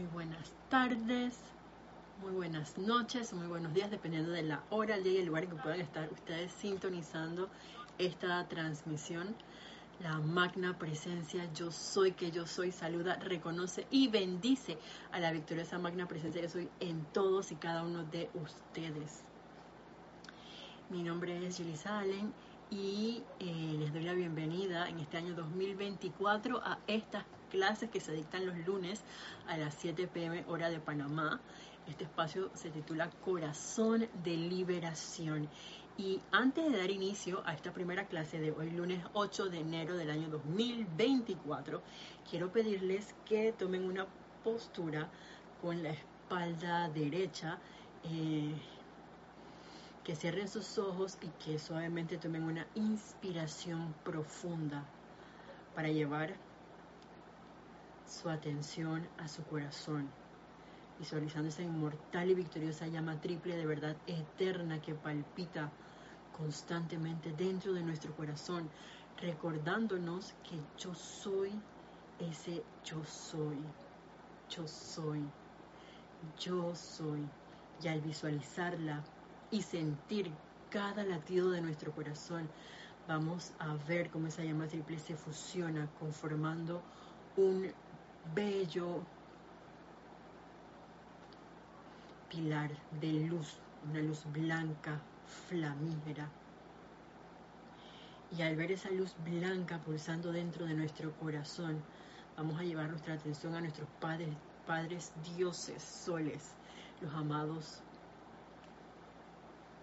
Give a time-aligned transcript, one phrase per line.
[0.00, 1.38] buenas tardes,
[2.22, 5.44] muy buenas noches, muy buenos días, dependiendo de la hora, el día y el lugar
[5.44, 7.50] en que puedan estar ustedes sintonizando
[7.98, 9.34] esta transmisión.
[10.00, 14.78] La magna presencia, yo soy que yo soy, saluda, reconoce y bendice
[15.12, 19.22] a la victoriosa magna presencia que soy en todos y cada uno de ustedes.
[20.88, 22.32] Mi nombre es Julissa Allen
[22.70, 28.12] y eh, les doy la bienvenida en este año 2024 a estas clases que se
[28.12, 29.02] dictan los lunes
[29.46, 31.38] a las 7 pm hora de Panamá.
[31.86, 35.50] Este espacio se titula Corazón de Liberación.
[35.98, 39.98] Y antes de dar inicio a esta primera clase de hoy, lunes 8 de enero
[39.98, 41.82] del año 2024,
[42.30, 44.06] quiero pedirles que tomen una
[44.42, 45.10] postura
[45.60, 47.58] con la espalda derecha,
[48.04, 48.54] eh,
[50.04, 54.86] que cierren sus ojos y que suavemente tomen una inspiración profunda
[55.74, 56.34] para llevar
[58.06, 60.08] su atención a su corazón,
[60.98, 65.70] visualizando esa inmortal y victoriosa llama triple de verdad eterna que palpita
[66.36, 68.68] constantemente dentro de nuestro corazón,
[69.20, 71.50] recordándonos que yo soy
[72.18, 73.56] ese yo soy,
[74.50, 75.20] yo soy,
[76.38, 77.20] yo soy.
[77.82, 79.02] Y al visualizarla
[79.50, 80.30] y sentir
[80.70, 82.48] cada latido de nuestro corazón,
[83.08, 86.80] vamos a ver cómo esa llama triple se fusiona conformando
[87.36, 87.72] un
[88.34, 89.02] bello
[92.30, 92.70] pilar
[93.00, 93.58] de luz,
[93.90, 95.00] una luz blanca,
[95.48, 96.28] flamígera.
[98.36, 101.82] Y al ver esa luz blanca pulsando dentro de nuestro corazón,
[102.36, 104.34] vamos a llevar nuestra atención a nuestros padres,
[104.66, 106.54] padres dioses, soles,
[107.02, 107.82] los amados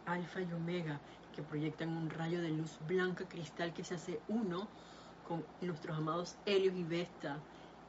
[0.07, 0.99] alfa y omega,
[1.35, 4.67] que proyectan un rayo de luz blanca cristal que se hace uno
[5.27, 7.37] con nuestros amados Helios y Vesta,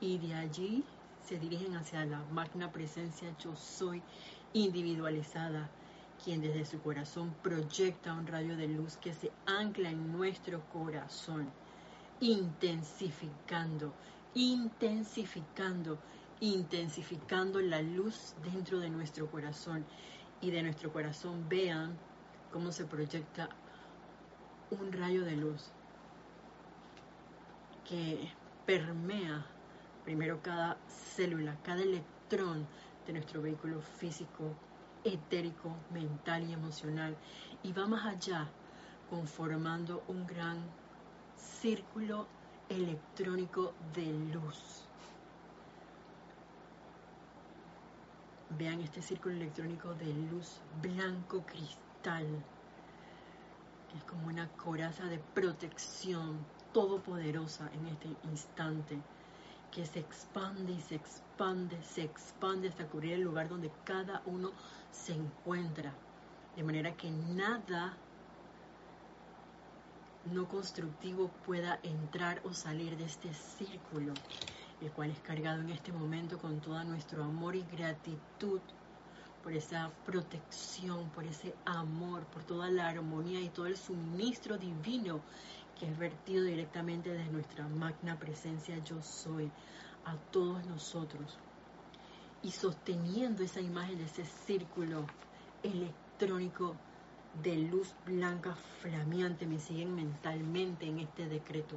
[0.01, 0.85] y de allí
[1.23, 4.03] se dirigen hacia la magna presencia yo soy
[4.53, 5.69] individualizada,
[6.25, 11.49] quien desde su corazón proyecta un rayo de luz que se ancla en nuestro corazón,
[12.21, 13.93] intensificando,
[14.35, 15.99] intensificando,
[16.41, 19.85] intensificando la luz dentro de nuestro corazón.
[20.43, 21.97] Y de nuestro corazón vean
[22.51, 23.51] cómo se proyecta
[24.71, 25.71] un rayo de luz
[27.87, 28.31] que
[28.65, 29.45] permea
[30.05, 32.67] primero cada célula, cada electrón
[33.07, 34.55] de nuestro vehículo físico,
[35.05, 37.17] etérico, mental y emocional,
[37.63, 38.49] y va más allá,
[39.09, 40.59] conformando un gran
[41.37, 42.27] círculo
[42.69, 44.85] electrónico de luz.
[48.59, 52.27] Vean este círculo electrónico de luz blanco cristal,
[53.91, 56.39] que es como una coraza de protección
[56.73, 59.01] todopoderosa en este instante
[59.71, 64.51] que se expande y se expande, se expande hasta cubrir el lugar donde cada uno
[64.91, 65.93] se encuentra.
[66.57, 67.97] De manera que nada
[70.33, 74.13] no constructivo pueda entrar o salir de este círculo,
[74.81, 78.61] el cual es cargado en este momento con todo nuestro amor y gratitud
[79.43, 85.21] por esa protección, por ese amor, por toda la armonía y todo el suministro divino
[85.81, 89.51] que es vertido directamente desde nuestra magna presencia yo soy
[90.05, 91.39] a todos nosotros.
[92.43, 95.07] Y sosteniendo esa imagen de ese círculo
[95.63, 96.77] electrónico
[97.43, 101.77] de luz blanca flameante, me siguen mentalmente en este decreto.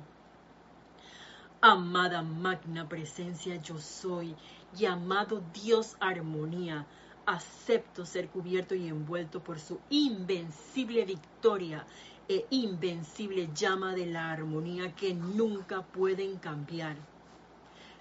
[1.62, 4.36] Amada magna presencia yo soy,
[4.74, 6.86] llamado Dios armonía,
[7.26, 11.86] acepto ser cubierto y envuelto por su invencible victoria
[12.30, 16.96] e invencible llama de la armonía que nunca pueden cambiar.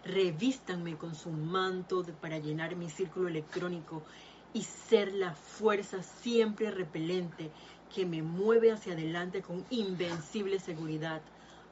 [0.05, 4.03] Revístanme con su manto para llenar mi círculo electrónico
[4.53, 7.51] y ser la fuerza siempre repelente
[7.95, 11.21] que me mueve hacia adelante con invencible seguridad,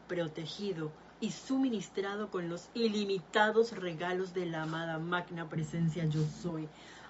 [0.08, 6.69] protegido y suministrado con los ilimitados regalos de la amada magna presencia yo soy,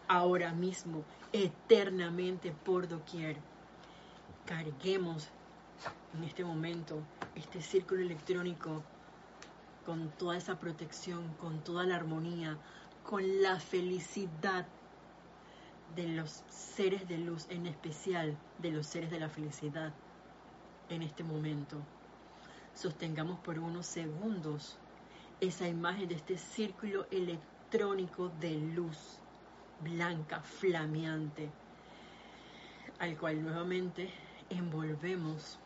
[0.08, 3.36] ahora mismo, eternamente por doquier
[4.50, 5.28] carguemos
[6.12, 7.00] en este momento
[7.36, 8.82] este círculo electrónico
[9.86, 12.58] con toda esa protección, con toda la armonía,
[13.08, 14.66] con la felicidad
[15.94, 19.92] de los seres de luz, en especial de los seres de la felicidad
[20.88, 21.76] en este momento.
[22.74, 24.78] Sostengamos por unos segundos
[25.40, 28.98] esa imagen de este círculo electrónico de luz
[29.80, 31.48] blanca, flameante,
[32.98, 34.10] al cual nuevamente
[34.50, 35.58] envolvemos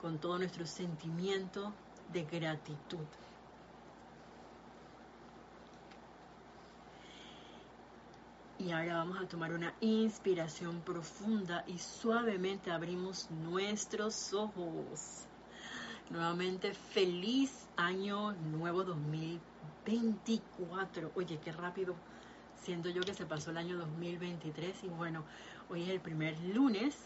[0.00, 1.72] con todo nuestro sentimiento
[2.12, 3.06] de gratitud.
[8.58, 15.26] Y ahora vamos a tomar una inspiración profunda y suavemente abrimos nuestros ojos.
[16.10, 21.12] Nuevamente, feliz año nuevo 2024.
[21.14, 21.94] Oye, qué rápido
[22.62, 25.24] siento yo que se pasó el año 2023 y bueno,
[25.68, 26.96] hoy es el primer lunes.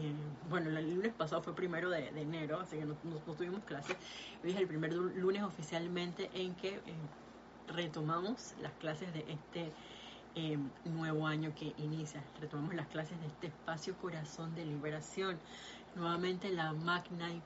[0.00, 0.14] Eh,
[0.48, 2.94] bueno, el lunes pasado fue primero de, enero, así que no,
[3.36, 3.96] tuvimos clases.
[4.42, 6.80] Hoy es el primer lunes oficialmente en que eh,
[7.68, 9.72] retomamos las clases de este
[10.34, 12.22] eh, nuevo año que inicia.
[12.40, 15.38] Retomamos las clases de este espacio corazón de liberación.
[15.94, 17.42] Nuevamente la magna y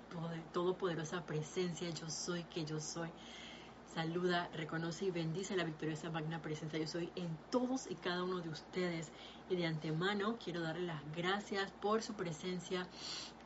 [0.53, 3.11] todopoderosa presencia yo soy que yo soy
[3.97, 6.79] saluda, reconoce y bendice la victoriosa magna presencia.
[6.79, 9.11] Yo soy en todos y cada uno de ustedes.
[9.49, 12.87] Y de antemano quiero darle las gracias por su presencia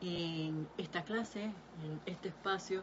[0.00, 2.82] en esta clase, en este espacio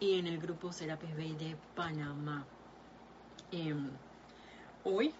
[0.00, 2.44] y en el grupo Serapis Bay de Panamá.
[3.52, 3.90] Em,
[4.82, 5.14] hoy,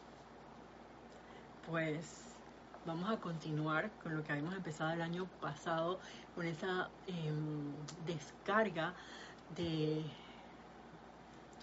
[1.70, 2.25] pues
[2.87, 6.00] vamos a continuar con lo que habíamos empezado el año pasado,
[6.35, 7.73] con esa em,
[8.05, 8.94] descarga
[9.55, 10.05] de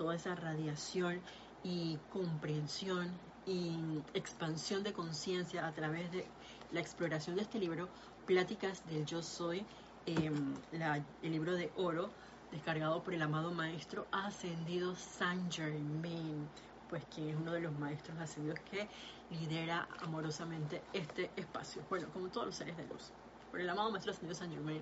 [0.01, 1.21] toda esa radiación
[1.63, 3.11] y comprensión
[3.45, 3.75] y
[4.15, 6.25] expansión de conciencia a través de
[6.71, 7.87] la exploración de este libro,
[8.25, 9.63] Pláticas del Yo Soy,
[10.07, 10.55] em,
[11.21, 12.09] el libro de oro,
[12.51, 16.49] descargado por el amado maestro ascendido Saint Germain,
[16.89, 18.89] pues quien es uno de los maestros ascendidos que
[19.29, 21.83] lidera amorosamente este espacio.
[21.91, 23.11] Bueno, como todos los seres de luz.
[23.51, 24.81] Por el amado maestro ascendido Saint Germain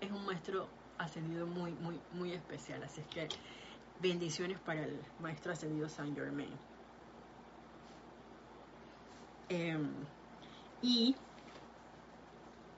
[0.00, 2.84] es un maestro ascendido muy, muy, muy especial.
[2.84, 3.28] Así es que
[4.00, 6.48] Bendiciones para el Maestro Ascendido Saint Germain.
[9.50, 9.90] Em,
[10.80, 11.14] y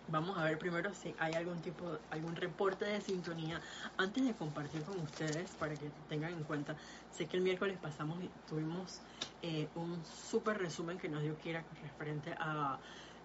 [0.09, 3.61] vamos a ver primero si hay algún tipo, algún reporte de sintonía
[3.99, 6.77] antes de compartir con ustedes para que tengan en cuenta.
[7.13, 9.01] Sé que el miércoles pasamos y tuvimos
[9.43, 12.79] eh, un súper resumen que nos dio Kira referente a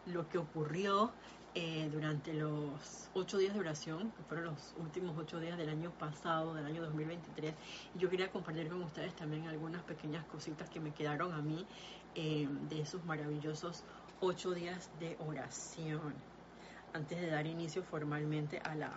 [0.06, 1.12] lo que ocurrió
[1.60, 5.90] eh, durante los ocho días de oración, que fueron los últimos ocho días del año
[5.90, 7.52] pasado, del año 2023.
[7.96, 11.66] Y yo quería compartir con ustedes también algunas pequeñas cositas que me quedaron a mí
[12.14, 13.84] eh, de esos maravillosos
[14.22, 16.14] ocho días de oración,
[16.94, 18.92] antes de dar inicio formalmente a la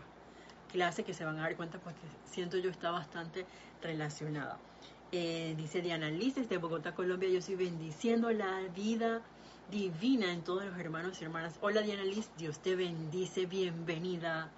[0.71, 3.47] clase que se van a dar cuenta porque siento yo está bastante
[3.81, 4.59] relacionada.
[5.13, 9.23] Eh, dice Diana Liz desde Bogotá, Colombia, yo estoy bendiciendo la vida
[9.71, 11.55] divina en todos los hermanos y hermanas.
[11.61, 14.51] Hola Diana Liz, Dios te bendice, bienvenida.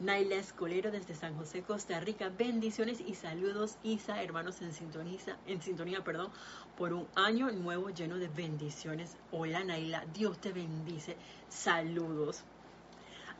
[0.00, 2.30] Naila Escolero desde San José, Costa Rica.
[2.30, 6.30] Bendiciones y saludos, Isa, hermanos en, sintoniza, en sintonía, perdón,
[6.78, 9.16] por un año nuevo lleno de bendiciones.
[9.30, 11.16] Hola Naila, Dios te bendice.
[11.50, 12.44] Saludos.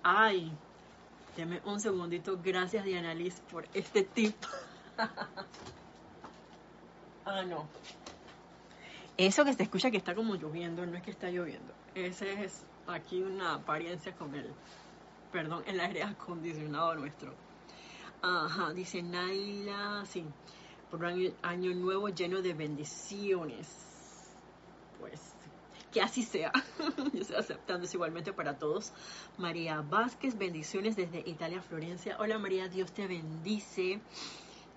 [0.03, 0.53] Ay,
[1.37, 2.39] deme un segundito.
[2.45, 4.37] Gracias Diana Liz por este tip.
[7.25, 7.67] ah, no.
[9.19, 11.75] Eso que se escucha que está como lloviendo, no es que está lloviendo.
[11.97, 14.47] Ese es aquí una apariencia con el,
[15.33, 17.35] perdón, el aire acondicionado nuestro.
[18.23, 20.25] Ajá, dice Naila, sí,
[20.89, 24.31] por un año, nuevo lleno de bendiciones.
[25.01, 25.21] Pues
[25.93, 26.53] que así sea.
[27.13, 28.93] Yo estoy aceptando es igualmente para todos.
[29.37, 32.17] María Vázquez, bendiciones desde Italia, Florencia.
[32.21, 34.01] Hola María, Dios te bendice.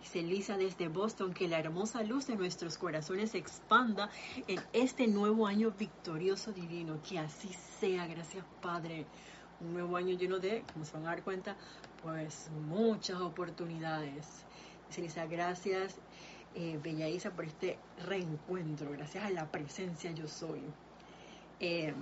[0.01, 4.09] Dice Lisa desde Boston, que la hermosa luz de nuestros corazones se expanda
[4.47, 6.99] en este nuevo año victorioso divino.
[7.07, 9.05] Que así sea, gracias Padre.
[9.59, 11.55] Un nuevo año lleno de, como se van a dar cuenta,
[12.01, 14.25] pues muchas oportunidades.
[14.89, 15.99] Dice Lisa, gracias
[16.55, 20.61] eh, Bella Isa por este reencuentro, gracias a la presencia yo soy.
[21.59, 21.93] Eh,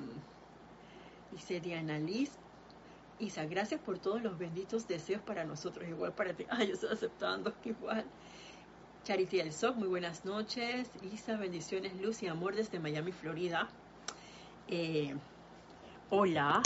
[1.32, 2.32] dice Diana Liz,
[3.20, 6.46] Isa, gracias por todos los benditos deseos para nosotros, igual para ti.
[6.50, 8.06] Ay, yo estoy aceptando, igual.
[9.04, 10.90] Charity El Soc, muy buenas noches.
[11.14, 13.68] Isa, bendiciones, luz y amor desde Miami, Florida.
[14.70, 15.14] Eh,
[16.10, 16.62] hola,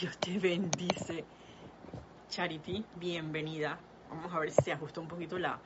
[0.00, 1.24] Dios te bendice.
[2.30, 3.78] Charity, bienvenida.
[4.08, 5.58] Vamos a ver si se ajusta un poquito la,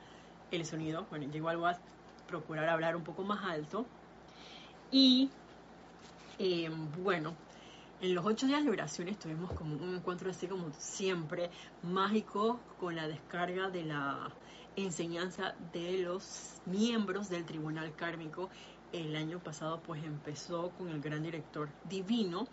[0.51, 1.07] el sonido.
[1.11, 1.79] Bueno, yo igual voy a
[2.27, 3.87] procurar hablar un poco más alto.
[4.91, 5.31] Y
[6.41, 6.71] eh,
[7.03, 7.35] bueno,
[8.01, 11.51] en los ocho días de oración tuvimos como un encuentro así como siempre
[11.83, 14.31] mágico con la descarga de la
[14.77, 18.49] enseñanza de los miembros del Tribunal Kármico.
[18.93, 22.47] El año pasado pues empezó con el gran director divino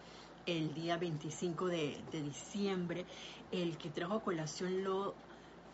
[0.46, 3.06] el día 25 de, diciembre,
[3.52, 5.16] el que trajo a colación lo,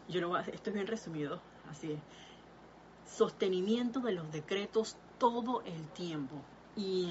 [0.08, 2.00] yo lo voy a, esto es bien resumido, así es,
[3.06, 6.36] sostenimiento de los decretos todo el tiempo.
[6.78, 7.10] Y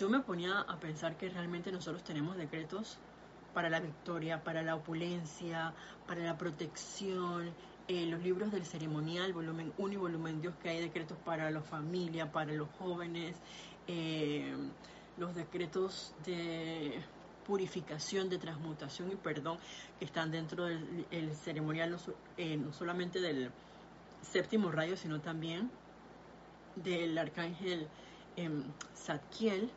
[0.00, 2.96] yo me ponía a pensar que realmente nosotros tenemos decretos
[3.52, 5.74] para la victoria, para la opulencia,
[6.06, 7.52] para la protección.
[7.86, 11.60] En los libros del ceremonial, volumen 1 y volumen 2, que hay decretos para la
[11.60, 13.36] familia, para los jóvenes,
[13.88, 14.54] eh,
[15.18, 16.98] los decretos de
[17.46, 19.58] purificación, de transmutación y perdón
[19.98, 21.98] que están dentro del ceremonial,
[22.38, 23.50] eh, no, solamente del
[24.22, 25.70] séptimo rayo, sino también
[26.76, 27.86] del arcángel
[28.36, 28.48] eh,
[28.96, 29.70] Zadkiel.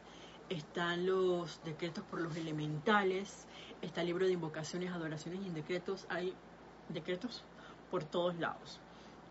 [0.54, 3.48] Están los decretos por los elementales,
[3.82, 6.06] está el libro de invocaciones, adoraciones y decretos.
[6.10, 6.36] Hay
[6.90, 7.44] decretos
[7.90, 8.80] por todos lados.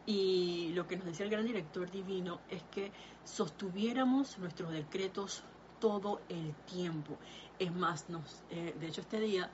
[0.04, 2.90] Y lo que nos decía el gran director divino es que
[3.22, 5.44] sostuviéramos nuestros decretos
[5.78, 7.16] todo el tiempo.
[7.56, 9.48] Es más, nos, eh, de hecho este día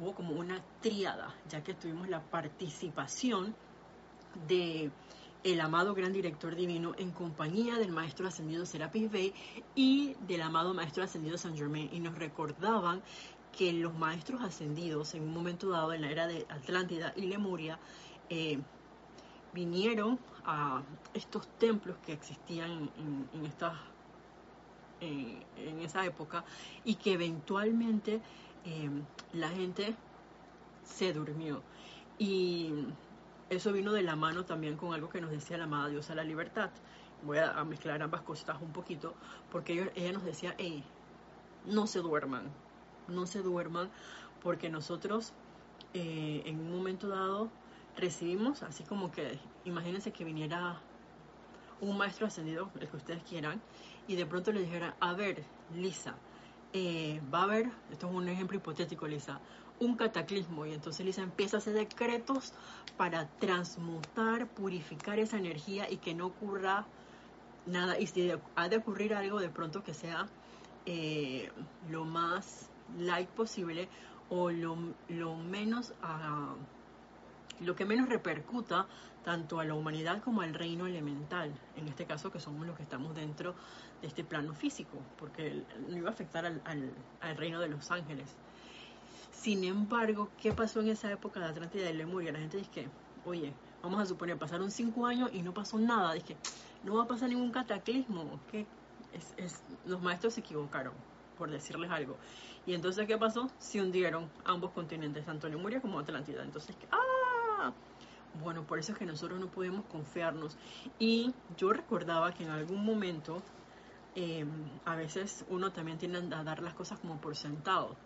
[0.00, 3.54] hubo como una triada, ya que tuvimos la participación
[4.48, 4.90] de
[5.42, 9.34] el amado gran director divino en compañía del maestro ascendido Serapis Bey
[9.74, 11.88] y del amado maestro ascendido San Germain.
[11.92, 13.02] Y nos recordaban
[13.56, 17.78] que los maestros ascendidos en un momento dado en la era de Atlántida y Lemuria
[18.28, 18.58] eh,
[19.52, 20.82] vinieron a
[21.14, 22.90] estos templos que existían
[23.32, 23.74] en, estas
[25.00, 26.44] en, esa época
[26.84, 28.20] y que eventualmente
[28.64, 28.90] eh,
[29.32, 29.94] la gente
[30.84, 31.62] se durmió.
[32.18, 32.72] Y
[33.50, 36.24] eso vino de la mano también con algo que nos decía la amada diosa la
[36.24, 36.70] libertad.
[37.24, 39.14] Voy a, mezclar ambas cosas un poquito
[39.52, 40.82] porque ella nos decía hey
[41.66, 42.44] no se duerman
[43.08, 43.90] no se duerman
[44.42, 45.32] porque nosotros
[45.92, 47.50] eh, en un momento dado
[47.96, 50.80] recibimos, así como que imagínense que viniera
[51.80, 53.60] un maestro ascendido, el que ustedes quieran,
[54.06, 56.14] y de pronto le dijera, a ver, Lisa,
[56.72, 59.40] eh, va a haber, esto es un ejemplo hipotético, Lisa,
[59.80, 62.52] un cataclismo, y entonces Lisa empieza a hacer decretos
[62.96, 66.86] para transmutar, purificar esa energía y que no ocurra
[67.66, 70.28] nada, y si ha de ocurrir algo, de pronto que sea
[70.86, 71.50] eh,
[71.90, 73.88] lo más light posible
[74.28, 74.76] o lo,
[75.08, 75.92] lo menos...
[76.02, 76.56] Uh,
[77.60, 78.86] lo que menos repercuta
[79.24, 82.82] tanto a la humanidad como al reino elemental, en este caso que somos los que
[82.82, 83.54] estamos dentro
[84.00, 88.34] de este plano físico, porque no iba a afectar al, al, reino de los ángeles.
[89.40, 92.30] Sin embargo, ¿qué pasó en esa época de Atlántida y Lemuria?
[92.30, 92.88] La gente dice que,
[93.24, 96.12] oye, vamos a suponer, pasaron cinco años y no pasó nada.
[96.12, 96.36] Dije,
[96.84, 98.38] no va a pasar ningún cataclismo.
[98.50, 98.66] que
[99.38, 100.92] es, los maestros se equivocaron,
[101.38, 102.18] por decirles algo.
[102.66, 103.50] Y entonces, ¿qué pasó?
[103.58, 106.42] Se hundieron ambos continentes, tanto Lemuria como Atlántida.
[106.42, 107.72] Entonces, ¡ah!
[108.42, 110.58] Bueno, por eso es que nosotros no podemos confiarnos.
[110.98, 113.42] Y yo recordaba que en algún momento,
[114.14, 117.96] em, a veces uno también tiende a dar las cosas como por sentado.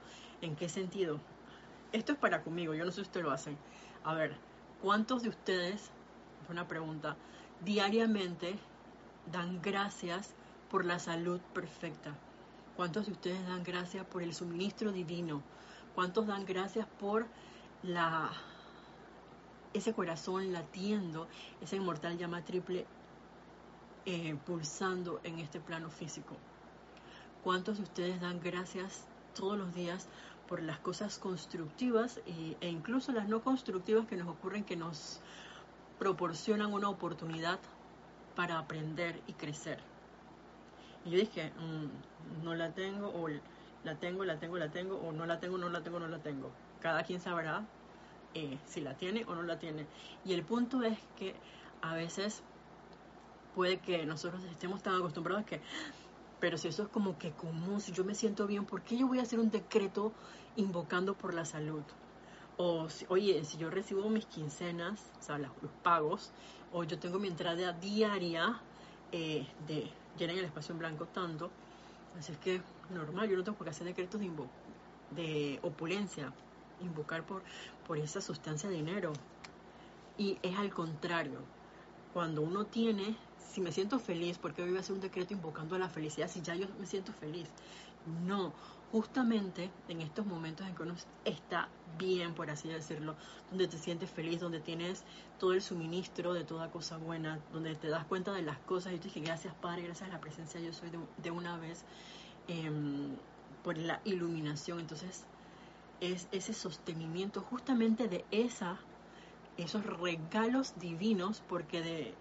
[0.40, 1.20] ¿En qué sentido?
[1.92, 3.56] Esto es para conmigo, yo no sé si ustedes lo hacen.
[4.04, 4.36] A ver,
[4.82, 5.90] ¿cuántos de ustedes,
[6.48, 7.16] una pregunta,
[7.64, 8.58] diariamente
[9.32, 10.34] dan gracias
[10.70, 12.14] por la salud perfecta?
[12.76, 15.42] ¿Cuántos de ustedes dan gracias por el suministro divino?
[15.94, 17.26] ¿Cuántos dan gracias por
[17.82, 18.32] la
[19.74, 21.26] ese corazón latiendo,
[21.60, 22.86] esa inmortal llama triple
[24.06, 26.36] eh, pulsando en este plano físico.
[27.42, 30.08] ¿Cuántos de ustedes dan gracias todos los días
[30.48, 35.20] por las cosas constructivas e incluso las no constructivas que nos ocurren, que nos
[35.98, 37.58] proporcionan una oportunidad
[38.36, 39.78] para aprender y crecer?
[41.04, 43.28] Y yo dije, mm, no la tengo, o
[43.84, 46.18] la tengo, la tengo, la tengo, o no la tengo, no la tengo, no la
[46.18, 46.50] tengo.
[46.80, 47.64] Cada quien sabrá
[48.34, 49.86] eh, si la tiene o no la tiene.
[50.24, 51.34] Y el punto es que
[51.82, 52.42] a veces
[53.54, 55.60] puede que nosotros estemos tan acostumbrados que,
[56.44, 59.08] pero si eso es como que común, si yo me siento bien, ¿por qué yo
[59.08, 60.12] voy a hacer un decreto
[60.56, 61.82] invocando por la salud?
[62.58, 65.50] O, oye, si yo recibo mis quincenas, o sea, los,
[65.82, 66.32] pagos,
[66.70, 68.60] o yo tengo mi entrada diaria
[69.10, 71.48] eh, de llenar el espacio en blanco tanto,
[72.18, 72.60] así es que
[72.90, 74.30] normal, yo no tengo por qué hacer decretos de,
[75.12, 76.30] de opulencia,
[76.82, 77.42] invocar por,
[77.86, 79.14] por esa sustancia de dinero.
[80.18, 81.38] Y es al contrario,
[82.14, 83.16] cuando uno tiene,
[83.52, 86.30] si me siento feliz, porque hoy voy a hacer un decreto invocando a la felicidad
[86.30, 87.48] si ya yo me siento feliz?
[88.24, 88.52] No,
[88.92, 90.94] justamente en estos momentos en que uno
[91.24, 91.68] está
[91.98, 93.16] bien, por así decirlo,
[93.50, 95.02] donde te sientes feliz, donde tienes
[95.40, 98.98] todo el suministro de toda cosa buena, donde te das cuenta de las cosas y
[98.98, 101.82] te dije, gracias Padre, gracias a la presencia yo soy de, una vez,
[102.46, 103.16] em,
[103.64, 104.78] por la iluminación.
[104.78, 105.24] Entonces,
[106.00, 108.78] es ese sostenimiento justamente de esa,
[109.56, 112.14] esos regalos divinos, porque de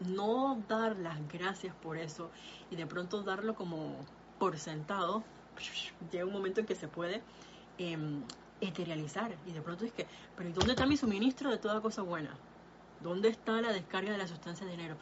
[0.00, 2.30] no dar las gracias por eso
[2.70, 3.96] y de pronto darlo como
[4.38, 5.22] por sentado,
[6.12, 7.22] llega un momento en que se puede
[7.78, 7.96] eh,
[8.60, 12.02] eterializar y de pronto es que, pero ¿y dónde está mi suministro de toda cosa
[12.02, 12.36] buena?
[13.00, 14.96] ¿Dónde está la descarga de la sustancia de dinero?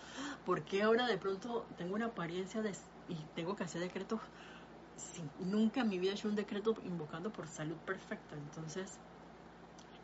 [0.45, 2.73] ¿Por qué ahora de pronto tengo una apariencia de,
[3.09, 4.21] y tengo que hacer decretos
[5.41, 8.37] nunca en mi vida he hecho un decreto invocando por salud perfecta.
[8.37, 8.99] Entonces,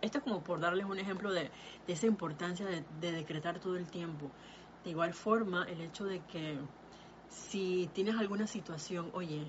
[0.01, 1.51] esto es como por darles un ejemplo de,
[1.87, 4.31] esa importancia de, decretar todo el tiempo.
[4.85, 6.59] De igual forma, el hecho de que
[7.29, 9.47] Si tienes alguna situación, oye,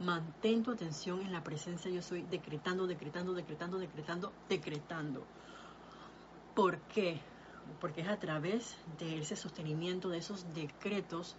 [0.00, 5.24] mantén tu atención en la presencia yo soy, decretando, decretando, decretando, decretando, decretando.
[6.54, 7.20] ¿Por qué?
[7.80, 11.36] Porque es a través de ese sostenimiento, de esos decretos,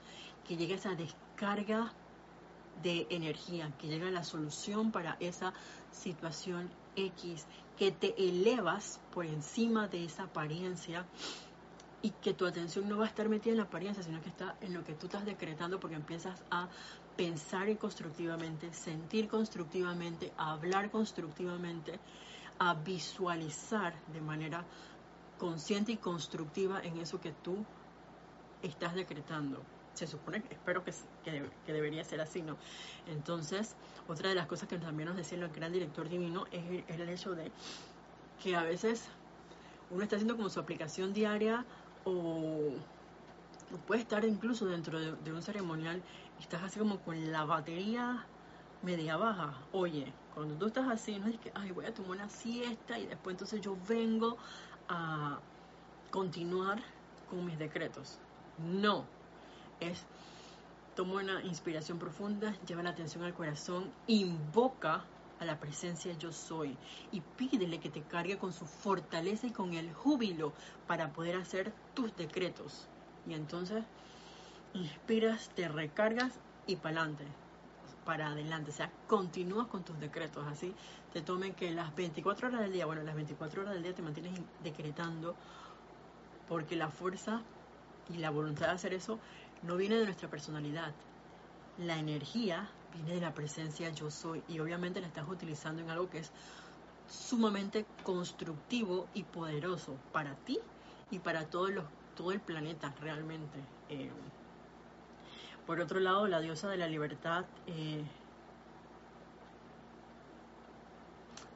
[0.48, 1.92] que llega esa descarga
[2.84, 5.54] de energía, que llega la solución para esa
[5.92, 6.70] situación
[7.08, 7.46] X,
[7.78, 11.06] que te elevas por encima de esa apariencia
[12.02, 14.56] y que tu atención no va a estar metida en la apariencia, sino que está
[14.62, 16.68] en lo que tú estás decretando porque empiezas a
[17.16, 22.00] pensar constructivamente, sentir constructivamente, hablar constructivamente,
[22.60, 24.66] a visualizar de manera
[25.38, 27.66] consciente y constructiva en eso que tú
[28.62, 29.62] estás decretando
[30.00, 32.58] se supone, espero que, que, debería ser así, ¿no?
[33.08, 33.76] Entonces,
[34.08, 37.36] otra de las cosas que también nos decía el gran director divino es, el hecho
[37.36, 37.52] de
[38.42, 39.10] que a veces
[39.92, 41.66] uno está haciendo como su aplicación diaria
[42.06, 42.70] o,
[43.88, 46.02] puede estar incluso dentro de, un ceremonial
[46.40, 48.26] y estás así como con la batería
[48.82, 49.54] media baja.
[49.74, 53.06] Oye, cuando tú estás así, no es que, ay, voy a tomar una siesta y
[53.06, 54.38] después entonces yo vengo
[54.88, 55.40] a
[56.10, 56.82] continuar
[57.30, 58.18] con mis decretos.
[58.58, 59.06] No,
[59.80, 60.06] es
[60.96, 65.06] toma una inspiración profunda, lleva la atención al corazón, invoca
[65.40, 66.76] a la presencia yo soy
[67.12, 70.54] y pídele que te cargue con su fortaleza y con el júbilo
[70.88, 72.88] para poder hacer tus decretos.
[73.26, 73.84] Y entonces
[74.74, 76.34] inspiras, te recargas
[76.68, 77.26] y para adelante,
[78.06, 80.74] para adelante, o sea, continúas con tus decretos, así
[81.14, 84.02] te tomen que las 24 horas del día, bueno, las 24 horas del día te
[84.02, 85.36] mantienes decretando
[86.48, 87.42] porque la fuerza
[88.14, 89.20] y la voluntad de hacer eso
[89.64, 90.94] no viene de nuestra personalidad.
[91.78, 96.10] La energía viene de la presencia yo soy y obviamente la estás utilizando en algo
[96.10, 96.32] que es
[97.10, 100.60] sumamente constructivo y poderoso para ti
[101.12, 103.60] y para todos los, todo el planeta realmente.
[103.90, 104.12] Eh,
[105.66, 108.04] por otro lado, la diosa de la libertad eh,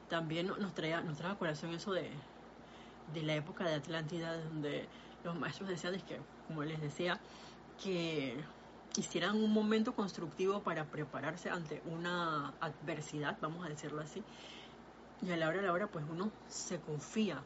[0.08, 2.10] también nos trae, nos a corazón eso de,
[3.12, 4.86] de la época de Atlántida, donde
[5.24, 7.18] los maestros decían, es que, como les decía,
[7.82, 8.36] que
[8.96, 14.22] hicieran un momento constructivo para prepararse ante una adversidad, vamos a decirlo así,
[15.22, 17.42] y a la hora de la hora pues uno se confía.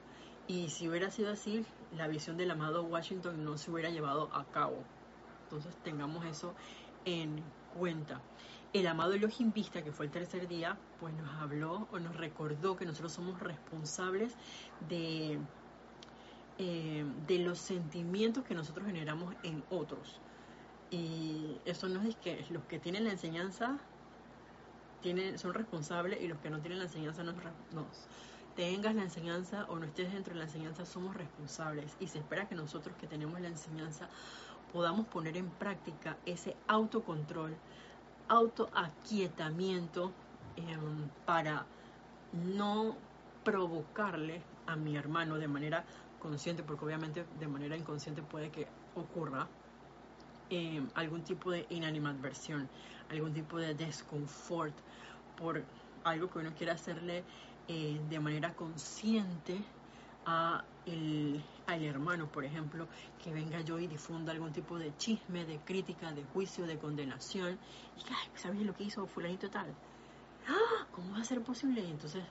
[0.46, 1.64] Y si hubiera sido así,
[1.96, 4.82] la visión del amado Washington no se hubiera llevado a cabo.
[5.44, 6.54] Entonces tengamos eso
[7.04, 7.42] en
[7.78, 8.20] cuenta.
[8.72, 12.76] El amado Elohim Vista, que fue el tercer día, pues nos habló o nos recordó
[12.76, 14.34] que nosotros somos responsables
[14.88, 15.38] de
[16.58, 20.20] eh, de los sentimientos que nosotros generamos en otros.
[20.90, 23.78] Y eso no es que los que tienen la enseñanza
[25.00, 27.32] tienen, son responsables y los que no tienen la enseñanza no,
[27.72, 27.86] no.
[28.56, 31.96] Tengas la enseñanza o no estés dentro de la enseñanza, somos responsables.
[32.00, 34.08] Y se espera que nosotros que tenemos la enseñanza
[34.72, 37.56] podamos poner en práctica ese autocontrol,
[38.28, 40.12] autoaquietamiento
[40.56, 41.66] em, para
[42.32, 42.96] no
[43.44, 45.84] provocarle a mi hermano de manera
[46.18, 49.48] consciente, porque obviamente de manera inconsciente puede que ocurra
[50.50, 52.68] eh, algún tipo de inanimadversión,
[53.10, 54.74] algún tipo de desconfort
[55.36, 55.62] por
[56.04, 57.22] algo que uno quiera hacerle
[57.68, 59.58] eh, de manera consciente
[60.24, 62.86] a el, al hermano, por ejemplo,
[63.22, 67.58] que venga yo y difunda algún tipo de chisme, de crítica, de juicio, de condenación,
[67.98, 69.66] y que, ¿sabes lo que hizo fulanito tal?
[70.48, 70.86] ¡Ah!
[70.92, 71.82] ¿Cómo va a ser posible?
[71.82, 72.24] Y entonces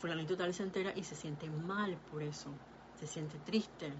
[0.00, 2.50] fulanito tal se entera y se siente mal por eso
[2.98, 3.92] se siente triste.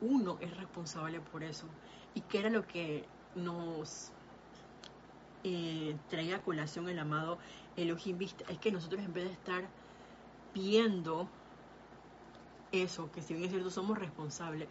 [0.00, 1.66] Uno es responsable por eso.
[2.14, 4.10] ¿Y qué era lo que nos
[5.42, 7.38] eh, traía a colación el amado
[7.76, 8.18] Elohim?
[8.20, 9.64] Es que nosotros en vez de estar
[10.52, 11.28] viendo
[12.72, 14.68] eso, que si bien es cierto somos responsables,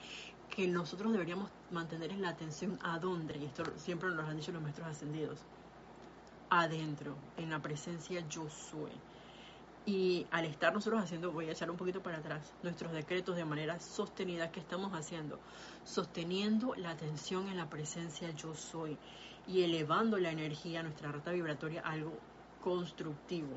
[0.50, 4.38] que nosotros deberíamos mantener en la atención a dónde, y esto siempre nos lo han
[4.38, 5.40] dicho los maestros ascendidos,
[6.50, 8.92] adentro, en la presencia yo soy.
[9.86, 13.44] Y al estar nosotros haciendo, voy a echar un poquito para atrás, nuestros decretos de
[13.44, 15.38] manera sostenida, ¿qué estamos haciendo?
[15.84, 18.98] Sosteniendo la atención en la presencia yo soy
[19.46, 22.14] y elevando la energía, nuestra rata vibratoria a algo
[22.64, 23.50] constructivo.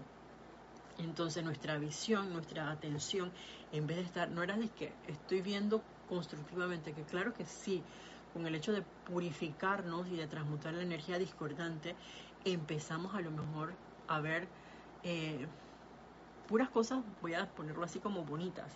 [0.98, 3.30] Entonces nuestra visión, nuestra atención,
[3.72, 7.84] en vez de estar, no era de que estoy viendo constructivamente, que claro que sí,
[8.32, 11.94] con el hecho de purificarnos y de transmutar la energía discordante,
[12.44, 13.74] empezamos a lo mejor
[14.08, 14.48] a ver...
[15.04, 15.46] Eh,
[16.46, 18.72] puras cosas, voy a ponerlo así como bonitas.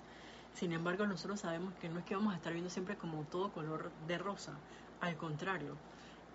[0.54, 3.52] Sin embargo, nosotros sabemos que no es que vamos a estar viendo siempre como todo
[3.52, 4.52] color de rosa.
[5.00, 5.76] Al contrario,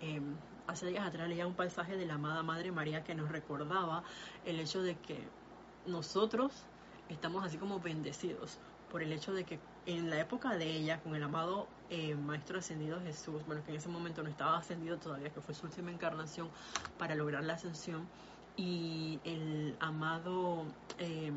[0.00, 0.20] eh,
[0.66, 4.02] hace días atrás leía un pasaje de la amada Madre María que nos recordaba
[4.44, 5.20] el hecho de que
[5.86, 6.52] nosotros
[7.08, 8.58] estamos así como bendecidos
[8.90, 12.58] por el hecho de que en la época de ella, con el amado eh, Maestro
[12.58, 15.90] Ascendido Jesús, bueno, que en ese momento no estaba ascendido todavía, que fue su última
[15.90, 16.48] encarnación
[16.98, 18.06] para lograr la ascensión,
[18.56, 20.64] y el amado
[20.98, 21.30] eh,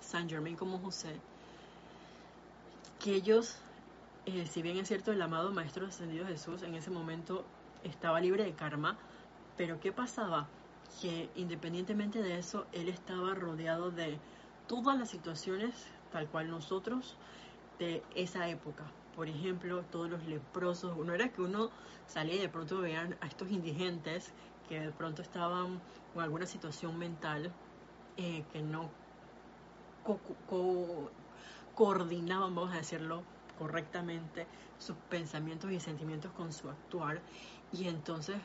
[0.00, 1.16] San Germain como José,
[3.02, 3.56] que ellos,
[4.26, 7.44] eh, si bien es cierto, el amado Maestro Ascendido Jesús en ese momento
[7.84, 8.98] estaba libre de karma,
[9.56, 10.48] pero ¿qué pasaba?
[11.00, 14.18] Que independientemente de eso, él estaba rodeado de
[14.66, 15.74] todas las situaciones
[16.12, 17.16] tal cual nosotros
[17.78, 18.84] de esa época.
[19.14, 20.96] Por ejemplo, todos los leprosos.
[20.96, 21.70] No era que uno
[22.06, 24.32] salía y de pronto veían a estos indigentes
[24.68, 25.80] que de pronto estaban
[26.14, 27.50] con alguna situación mental
[28.16, 28.90] eh, que no
[31.74, 33.22] coordinaban, vamos a decirlo
[33.58, 34.46] correctamente,
[34.78, 37.20] sus pensamientos y sentimientos con su actuar.
[37.72, 38.36] Y entonces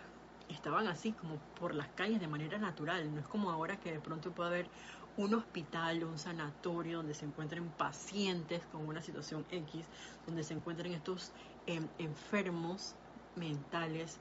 [0.50, 3.14] estaban así como por las calles de manera natural.
[3.14, 4.66] No es como ahora que de pronto puede haber
[5.18, 9.86] un hospital, un sanatorio donde se encuentren pacientes con una situación X,
[10.26, 11.32] donde se encuentren estos
[11.68, 12.96] em, enfermos
[13.36, 14.18] mentales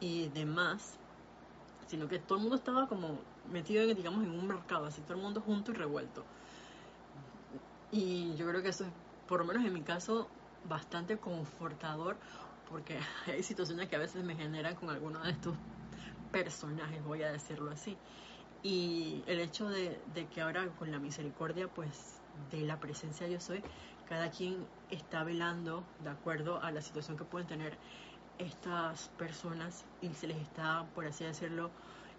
[0.00, 0.98] y demás,
[1.92, 3.18] sino que todo el mundo estaba como
[3.52, 6.24] metido en, digamos, en un mercado, así todo el mundo junto y revuelto.
[7.90, 8.90] Y yo creo que eso es,
[9.28, 10.26] por lo menos en mi caso,
[10.66, 12.16] bastante confortador,
[12.70, 15.54] porque hay situaciones que a veces me generan con algunos de estos
[16.30, 17.98] personajes, voy a decirlo así.
[18.62, 20.00] Y el hecho de,
[20.32, 23.62] que ahora con la misericordia, pues de la presencia yo soy,
[24.08, 27.76] cada quien está velando de acuerdo a la situación que pueden tener
[28.42, 31.70] estas personas y se les está, por así decirlo,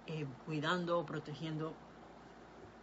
[0.07, 1.73] eh, cuidando o protegiendo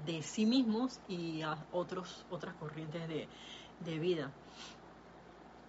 [0.06, 4.30] de sí mismos y a otros, otras corrientes de, vida.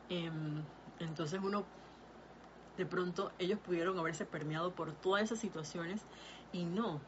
[0.09, 0.61] Em,
[0.99, 1.63] entonces uno,
[2.77, 6.01] de pronto, ellos pudieron haberse permeado por todas esas situaciones
[6.51, 6.99] y no,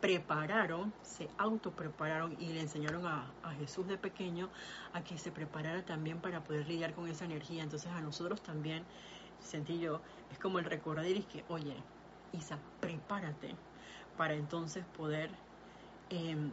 [0.00, 4.48] prepararon, se autoprepararon y le enseñaron a, Jesús de pequeño
[4.94, 7.62] a que se preparara también para poder lidiar con esa energía.
[7.62, 8.84] Entonces a nosotros también,
[9.40, 10.00] sentí yo,
[10.32, 11.76] es como el recordar y que, oye,
[12.32, 13.54] Isa, prepárate
[14.16, 15.30] para entonces poder
[16.08, 16.50] em,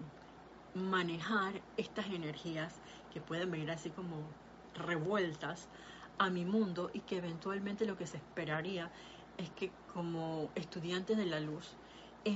[0.74, 2.76] manejar estas energías
[3.14, 4.18] que pueden venir así como
[4.86, 5.68] revueltas
[6.18, 8.92] a mi mundo y que eventualmente lo que se esperaría
[9.38, 11.76] es que como estudiantes de la luz,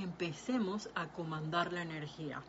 [0.00, 2.42] empecemos a comandar la energía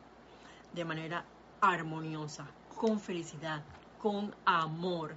[0.74, 1.26] de manera
[1.62, 3.64] armoniosa, con felicidad,
[4.02, 5.16] con amor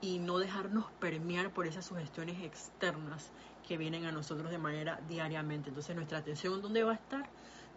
[0.00, 3.30] y no dejarnos permear por esas sugestiones externas
[3.66, 5.70] que vienen a nosotros de manera diariamente.
[5.70, 7.28] Entonces nuestra atención dónde va a estar?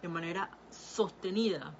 [0.01, 1.73] De manera sostenida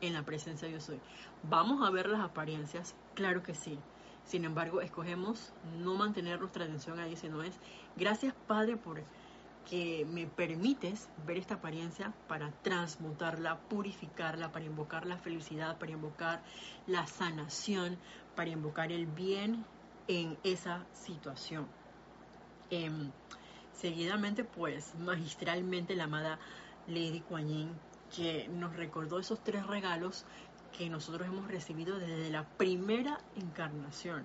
[0.00, 1.00] en la presencia de yo soy.
[1.42, 2.94] ¿Vamos a ver las apariencias?
[3.14, 3.78] Claro que sí.
[4.24, 7.54] Sin embargo, escogemos no mantener nuestra atención ahí, sino es
[7.96, 9.02] gracias Padre por
[9.68, 16.42] que me permites ver esta apariencia para transmutarla, purificarla, para invocar la felicidad, para invocar
[16.86, 17.98] la sanación,
[18.36, 19.64] para invocar el bien
[20.06, 21.66] en esa situación.
[22.70, 23.10] Em,
[23.72, 26.38] seguidamente, pues, magistralmente la amada
[26.86, 27.70] Lady Kuan Yin,
[28.14, 30.24] que nos recordó esos tres regalos
[30.78, 34.24] que nosotros hemos recibido desde la primera encarnación.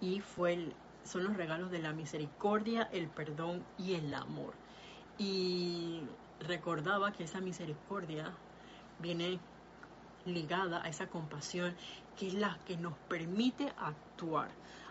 [0.00, 4.54] Y fue son los regalos de la misericordia, el perdón y el amor
[5.18, 6.02] y
[6.40, 8.32] recordaba que esa misericordia
[9.00, 9.38] viene
[10.24, 11.74] ligada a esa compasión
[12.16, 14.50] que es la que nos permite actuar.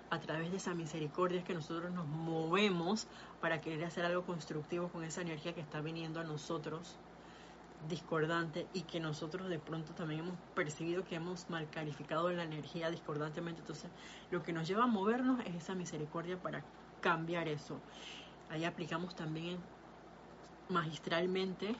[0.09, 3.07] A través de esa misericordia es que nosotros nos movemos
[3.41, 6.97] para querer hacer algo constructivo con esa energía que está viniendo a nosotros
[7.89, 12.89] discordante y que nosotros de pronto también hemos percibido que hemos mal calificado la energía
[12.89, 13.61] discordantemente.
[13.61, 13.91] Entonces,
[14.31, 16.63] lo que nos lleva a movernos es esa misericordia para
[17.01, 17.79] cambiar eso.
[18.49, 19.59] Ahí aplicamos también
[20.69, 21.75] magistralmente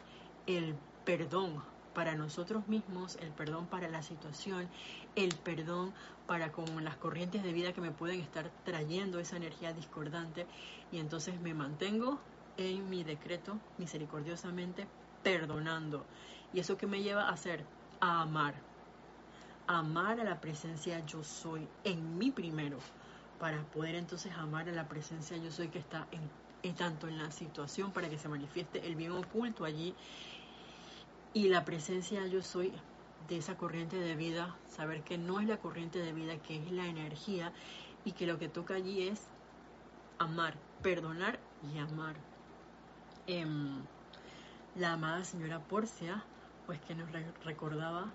[0.45, 4.69] el perdón para nosotros mismos, el perdón para la situación,
[5.15, 5.93] el perdón
[6.27, 10.45] para con las corrientes de vida que me pueden estar trayendo esa energía discordante
[10.91, 12.19] y entonces me mantengo
[12.57, 14.87] en mi decreto misericordiosamente
[15.23, 16.05] perdonando.
[16.53, 17.65] ¿Y eso que me lleva a hacer?
[17.99, 18.53] A amar.
[19.65, 22.77] amar a la presencia yo soy en mí primero,
[23.39, 26.21] para poder entonces amar a la presencia yo soy que está en
[26.75, 29.95] tanto en la situación para que se manifieste el bien oculto allí
[31.33, 32.73] y la presencia yo soy
[33.27, 36.71] de esa corriente de vida, saber que no es la corriente de vida, que es
[36.71, 37.51] la energía
[38.05, 39.27] y que lo que toca allí es
[40.17, 41.39] amar, perdonar
[41.73, 42.15] y amar.
[43.27, 43.81] Em,
[44.75, 46.23] la amada señora Porcia,
[46.65, 47.09] pues que nos
[47.43, 48.11] recordaba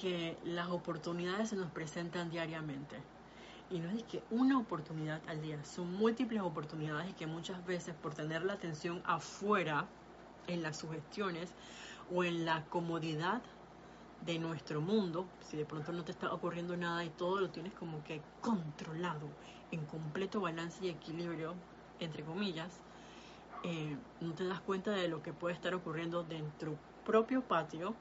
[0.00, 2.96] que las oportunidades se nos presentan diariamente
[3.70, 7.94] y no es que una oportunidad al día, son múltiples oportunidades y que muchas veces
[7.94, 9.86] por tener la atención afuera,
[10.46, 11.48] en las sugestiones
[12.14, 13.42] o en la comodidad
[14.26, 17.72] de nuestro mundo, si de pronto no te está ocurriendo nada y todo lo tienes
[17.74, 19.28] como que controlado,
[19.70, 21.54] en completo balance y equilibrio,
[22.00, 22.70] entre comillas,
[23.64, 27.94] eh, no te das cuenta de lo que puede estar ocurriendo dentro propio patio,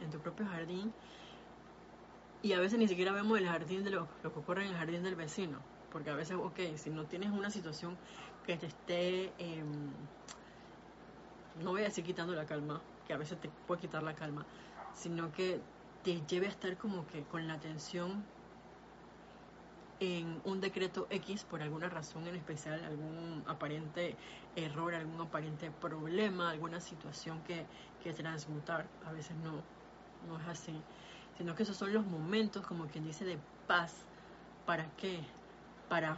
[0.00, 0.92] en tu propio jardín,
[2.44, 5.02] y a veces ni siquiera vemos el jardín de lo, que ocurre en el jardín
[5.02, 5.58] del vecino,
[5.90, 7.96] porque a veces, ok, si no tienes una situación
[8.46, 9.90] que te esté, em,
[11.62, 14.44] no voy a decir quitando la calma, que a veces te puede quitar la calma,
[14.94, 15.58] sino que
[16.02, 18.22] te lleve a estar como que con la atención
[20.00, 24.16] en un decreto X por alguna razón en especial, algún aparente
[24.54, 27.64] error, algún aparente problema, alguna situación que,
[28.02, 28.86] que transmutar.
[29.06, 29.62] A veces no,
[30.28, 30.78] no es así,
[31.38, 33.92] sino que esos son los momentos, como quien dice, de paz.
[34.66, 35.20] ¿Para qué?
[35.88, 36.16] Para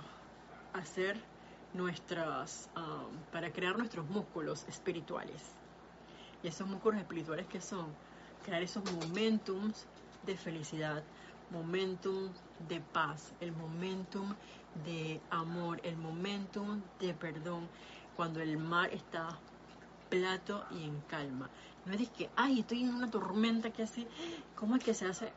[0.72, 1.16] hacer
[1.74, 5.42] nuestras, um, para crear nuestros músculos espirituales.
[6.42, 7.86] Y esos músculos espirituales que son
[8.44, 9.86] crear esos momentums
[10.24, 11.02] de felicidad,
[11.50, 12.30] momentum
[12.68, 14.34] de paz, el momentum
[14.84, 17.68] de amor, el momentum de perdón,
[18.16, 19.28] cuando el mar está
[20.08, 21.50] plato y en calma.
[21.86, 24.08] No es que, ay, estoy en una tormenta que hace,
[24.56, 25.32] ¿cómo es que se hace?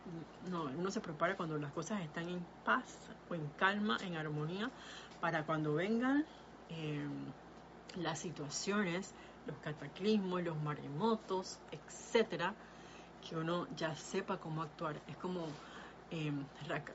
[0.49, 2.85] No, uno se prepara cuando las cosas están en paz
[3.29, 4.71] o en calma, en armonía,
[5.21, 6.25] para cuando vengan
[6.69, 7.11] em,
[8.01, 9.13] las situaciones,
[9.45, 12.55] los cataclismos, los maremotos, etcétera,
[13.27, 14.95] que uno ya sepa cómo actuar.
[15.07, 15.45] Es como,
[16.11, 16.45] em,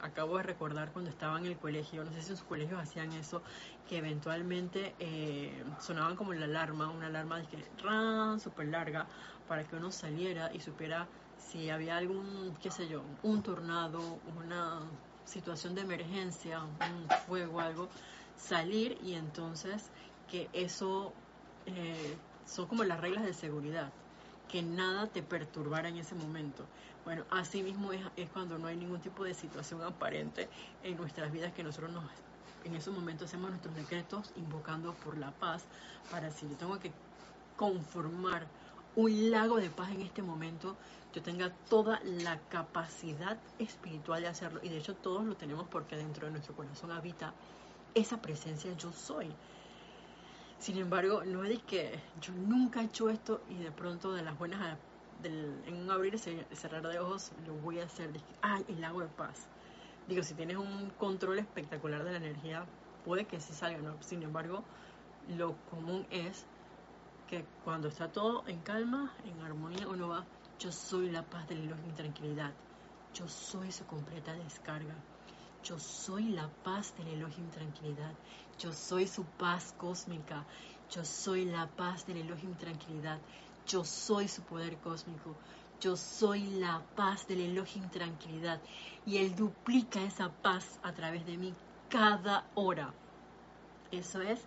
[0.00, 3.12] acabo de recordar cuando estaba en el colegio, no sé si en sus colegios hacían
[3.12, 3.42] eso,
[3.88, 9.06] que eventualmente eh, sonaban como la alarma, una alarma de que ran súper larga,
[9.48, 11.06] para que uno saliera y supiera
[11.38, 14.80] si había algún, qué sé yo, un tornado, una
[15.24, 17.88] situación de emergencia, un fuego, algo,
[18.36, 19.90] salir y entonces
[20.30, 21.12] que eso
[21.66, 23.90] eh, son como las reglas de seguridad
[24.48, 26.64] que nada te perturbara en ese momento.
[27.04, 30.48] Bueno, así mismo es, es cuando no hay ningún tipo de situación aparente
[30.82, 32.04] en nuestras vidas que nosotros nos
[32.64, 35.62] en esos momentos hacemos nuestros decretos invocando por la paz
[36.10, 36.92] para si yo tengo que
[37.56, 38.46] conformar
[38.96, 40.76] un lago de paz en este momento,
[41.14, 44.60] yo tenga toda la capacidad espiritual de hacerlo.
[44.62, 47.32] Y de hecho todos lo tenemos porque dentro de nuestro corazón habita
[47.94, 49.28] esa presencia yo soy.
[50.64, 51.90] Sin embargo, no es que
[52.22, 54.78] yo nunca he hecho esto y de pronto de las buenas,
[55.22, 56.18] en un abrir y
[56.56, 58.08] cerrar de ojos, lo voy a hacer.
[58.40, 59.46] ay, el lago de paz.
[60.08, 62.64] Digo, si tienes un control espectacular de la energía,
[63.04, 63.92] puede que sí salga, ¿no?
[64.00, 64.64] Sin embargo,
[65.36, 66.46] lo común es
[67.28, 70.24] que cuando está todo en calma, en armonía, uno va,
[70.58, 72.52] yo soy la paz del y tranquilidad.
[73.12, 74.94] Yo soy su completa descarga.
[75.64, 78.12] Yo soy la paz del Elohim tranquilidad.
[78.58, 80.44] Yo soy su paz cósmica.
[80.90, 83.18] Yo soy la paz del Elohim tranquilidad.
[83.66, 85.34] Yo soy su poder cósmico.
[85.80, 88.60] Yo soy la paz del Elohim tranquilidad.
[89.06, 91.54] Y Él duplica esa paz a través de mí
[91.88, 92.92] cada hora.
[93.90, 94.40] Eso es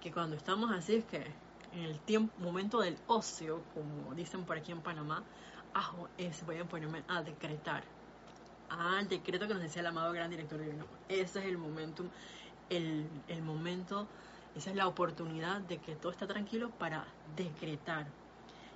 [0.00, 1.26] que cuando estamos así es que
[1.72, 5.24] en el tiempo, momento del ocio, como dicen por aquí en Panamá,
[5.72, 7.82] ajo es voy a ponerme a decretar
[8.70, 10.86] Ah, el decreto que nos decía el amado gran director divino.
[11.08, 12.04] Ese es el momento,
[12.70, 14.06] el, el momento,
[14.56, 17.04] esa es la oportunidad de que todo está tranquilo para
[17.36, 18.06] decretar.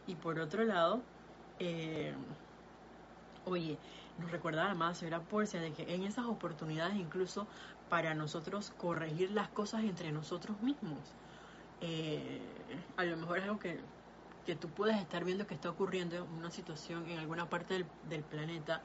[0.07, 1.03] Y por otro lado,
[1.59, 2.15] eh,
[3.45, 3.79] oye,
[4.19, 7.47] nos recuerda la amada señora Porcia de que en esas oportunidades incluso
[7.89, 10.99] para nosotros corregir las cosas entre nosotros mismos.
[11.81, 12.41] Eh,
[12.97, 13.81] a lo mejor es algo que,
[14.47, 17.87] que tú puedes estar viendo que está ocurriendo en una situación en alguna parte del,
[18.09, 18.83] del planeta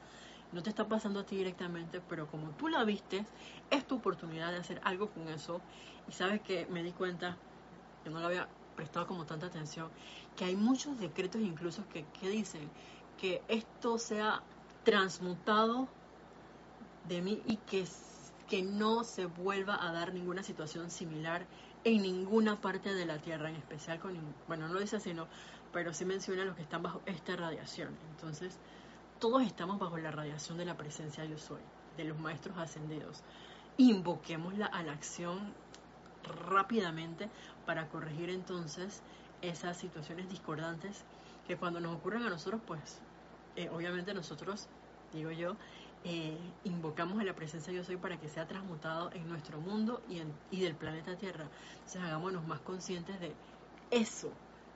[0.52, 3.24] no te está pasando a ti directamente, pero como tú la viste,
[3.70, 5.60] es tu oportunidad de hacer algo con eso.
[6.08, 7.36] Y sabes que me di cuenta,
[8.02, 9.88] que no lo había prestado como tanta atención,
[10.36, 12.68] que hay muchos decretos incluso que, que dicen
[13.20, 14.42] que esto sea
[14.84, 15.88] transmutado
[17.08, 17.84] de mí y que,
[18.48, 21.46] que no se vuelva a dar ninguna situación similar
[21.84, 24.14] en ninguna parte de la Tierra, en especial con,
[24.48, 25.26] bueno, no dice así, no,
[25.72, 27.90] pero sí menciona los que están bajo esta radiación.
[28.12, 28.58] Entonces,
[29.24, 31.62] todos estamos bajo la radiación de la presencia yo soy,
[31.96, 33.22] de los maestros ascendidos.
[33.78, 35.54] Invoquémosla a la acción
[36.50, 37.30] rápidamente
[37.64, 39.00] para corregir entonces
[39.40, 41.04] esas situaciones discordantes
[41.48, 43.00] que cuando nos ocurren a nosotros, pues
[43.56, 44.68] eh, obviamente nosotros,
[45.14, 45.56] digo yo,
[46.04, 50.18] eh, invocamos a la presencia yo soy para que sea transmutado en nuestro mundo y,
[50.18, 51.46] en, y del planeta Tierra.
[51.76, 53.32] Entonces hagámonos más conscientes de
[53.90, 54.30] eso,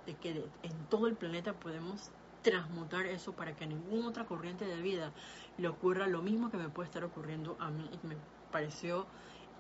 [0.07, 2.11] de que en todo el planeta podemos
[2.49, 5.13] transmutar eso para que a ninguna otra corriente de vida
[5.59, 8.17] le ocurra lo mismo que me puede estar ocurriendo a mí y me
[8.51, 9.07] pareció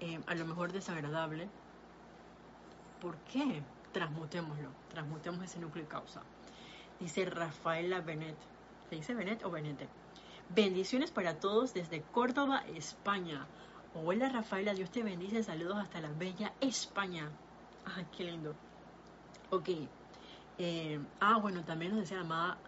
[0.01, 1.51] eh, a lo mejor desagradable.
[3.03, 3.63] ¿Por qué?
[3.93, 6.23] Transmutémoslo, transmutemos ese núcleo de causa.
[6.99, 8.37] Dice Rafaela Benet,
[8.89, 9.87] ¿Se dice Benet o Benete?
[10.49, 13.47] Bendiciones para todos desde Córdoba, España.
[13.95, 15.43] Hola Rafaela, Dios te bendice.
[15.43, 17.29] Saludos hasta la bella España.
[17.85, 18.55] Ay, qué lindo.
[19.51, 19.69] Ok.
[20.57, 22.59] Eh, ah, bueno, también nos decía la amada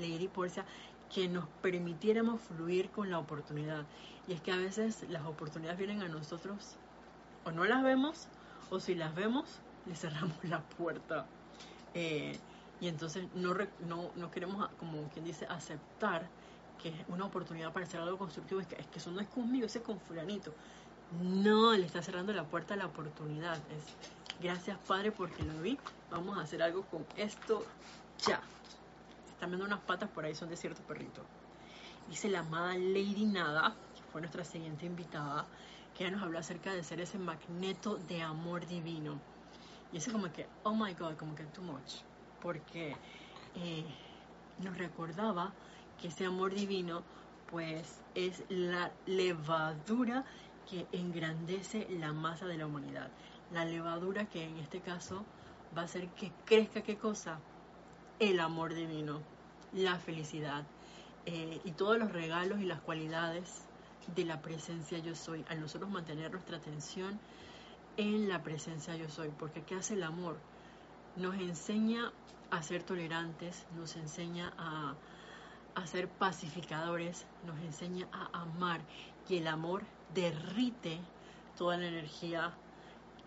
[0.00, 0.64] Lady Porcia
[1.12, 3.84] que nos permitiéramos fluir con la oportunidad.
[4.28, 6.76] Y es que a veces las oportunidades vienen a nosotros
[7.44, 8.28] o no las vemos
[8.70, 11.26] o si las vemos le cerramos la puerta.
[11.94, 12.38] Eh,
[12.80, 13.54] y entonces no,
[13.86, 16.28] no, no, queremos, como quien dice, aceptar
[16.82, 18.60] que es una oportunidad para hacer algo constructivo.
[18.60, 20.52] Es que, es que eso no es conmigo, ese es con fulanito.
[21.22, 23.58] No, le está cerrando la puerta a la oportunidad.
[24.40, 25.78] Gracias Padre porque lo vi.
[26.10, 27.64] Vamos a hacer algo con esto
[28.26, 28.40] ya.
[29.40, 31.22] Están viendo unas patas por ahí, son de cierto perrito.
[32.10, 35.46] Dice la amada Lady Nada, que fue nuestra siguiente invitada,
[35.96, 39.18] que ella nos habló acerca de ser ese magneto de amor divino.
[39.94, 42.02] Y ese como que, oh my God, como que too much.
[42.42, 42.94] Porque
[43.54, 43.84] eh,
[44.58, 45.54] nos recordaba
[45.98, 47.02] que ese amor divino
[47.46, 50.26] pues es la levadura
[50.68, 53.08] que engrandece la masa de la humanidad.
[53.52, 55.24] La levadura que en este caso
[55.74, 57.40] va a hacer que crezca qué cosa?
[58.20, 59.22] El amor divino,
[59.72, 60.64] la felicidad
[61.24, 63.64] eh, y todos los regalos y las cualidades
[64.14, 65.42] de la presencia yo soy.
[65.48, 67.18] Al nosotros mantener nuestra atención
[67.96, 69.30] en la presencia yo soy.
[69.30, 70.36] Porque ¿qué hace el amor?
[71.16, 72.12] Nos enseña
[72.50, 74.94] a ser tolerantes, nos enseña a,
[75.74, 78.82] a ser pacificadores, nos enseña a amar.
[79.30, 81.00] Y el amor derrite
[81.56, 82.52] toda la energía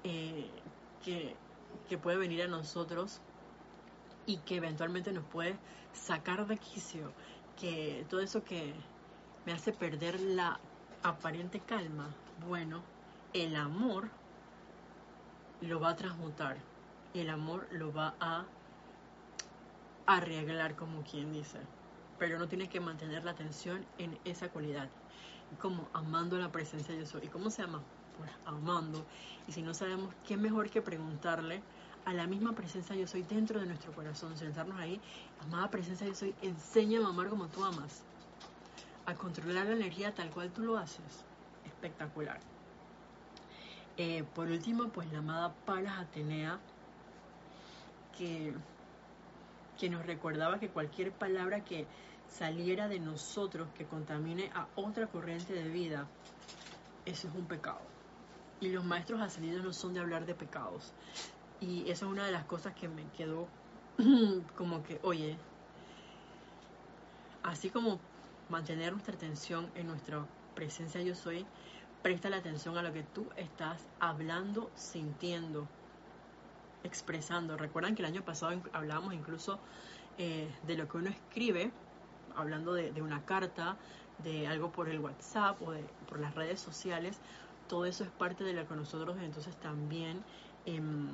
[0.03, 0.51] eh,
[1.03, 1.35] que,
[1.89, 3.21] que puede venir a nosotros
[4.25, 5.55] y que eventualmente nos puede
[5.93, 7.11] sacar de quicio,
[7.59, 8.73] que todo eso que
[9.45, 10.59] me hace perder la
[11.03, 12.09] aparente calma,
[12.47, 12.81] bueno,
[13.33, 14.09] el amor
[15.61, 16.57] lo va a transmutar,
[17.13, 18.45] el amor lo va a
[20.05, 21.59] arreglar como quien dice,
[22.19, 24.89] pero no tiene que mantener la atención en esa cualidad
[25.59, 27.15] como amando la presencia de Dios.
[27.21, 27.81] ¿Y cómo se llama?
[28.17, 29.05] Pues amando.
[29.47, 31.61] Y si no sabemos, ¿qué mejor que preguntarle
[32.05, 34.37] a la misma presencia yo soy dentro de nuestro corazón?
[34.37, 34.99] Sentarnos ahí,
[35.41, 38.03] amada presencia yo soy, enséñame a amar como tú amas.
[39.05, 41.25] A controlar la energía tal cual tú lo haces.
[41.65, 42.39] Espectacular.
[43.97, 46.59] Eh, por último, pues la amada Palas Atenea,
[48.17, 48.53] que,
[49.79, 51.85] que nos recordaba que cualquier palabra que
[52.27, 56.07] saliera de nosotros que contamine a otra corriente de vida,
[57.05, 57.81] eso es un pecado.
[58.59, 60.93] Y los maestros ascendidos no son de hablar de pecados.
[61.63, 63.47] Y eso es una de las cosas que me quedó
[64.57, 65.37] como que, oye,
[67.41, 67.99] así como
[68.49, 71.45] mantener nuestra atención en nuestra presencia yo soy,
[72.01, 75.65] presta la atención a lo que tú estás hablando, sintiendo,
[76.83, 77.55] expresando.
[77.55, 79.57] Recuerdan que el año pasado hablábamos incluso
[80.17, 81.71] eh, de lo que uno escribe
[82.35, 83.77] hablando de, una carta,
[84.23, 87.19] de algo por el WhatsApp o de, por las redes sociales,
[87.69, 90.23] todo eso es parte de lo que nosotros entonces también
[90.65, 91.07] em,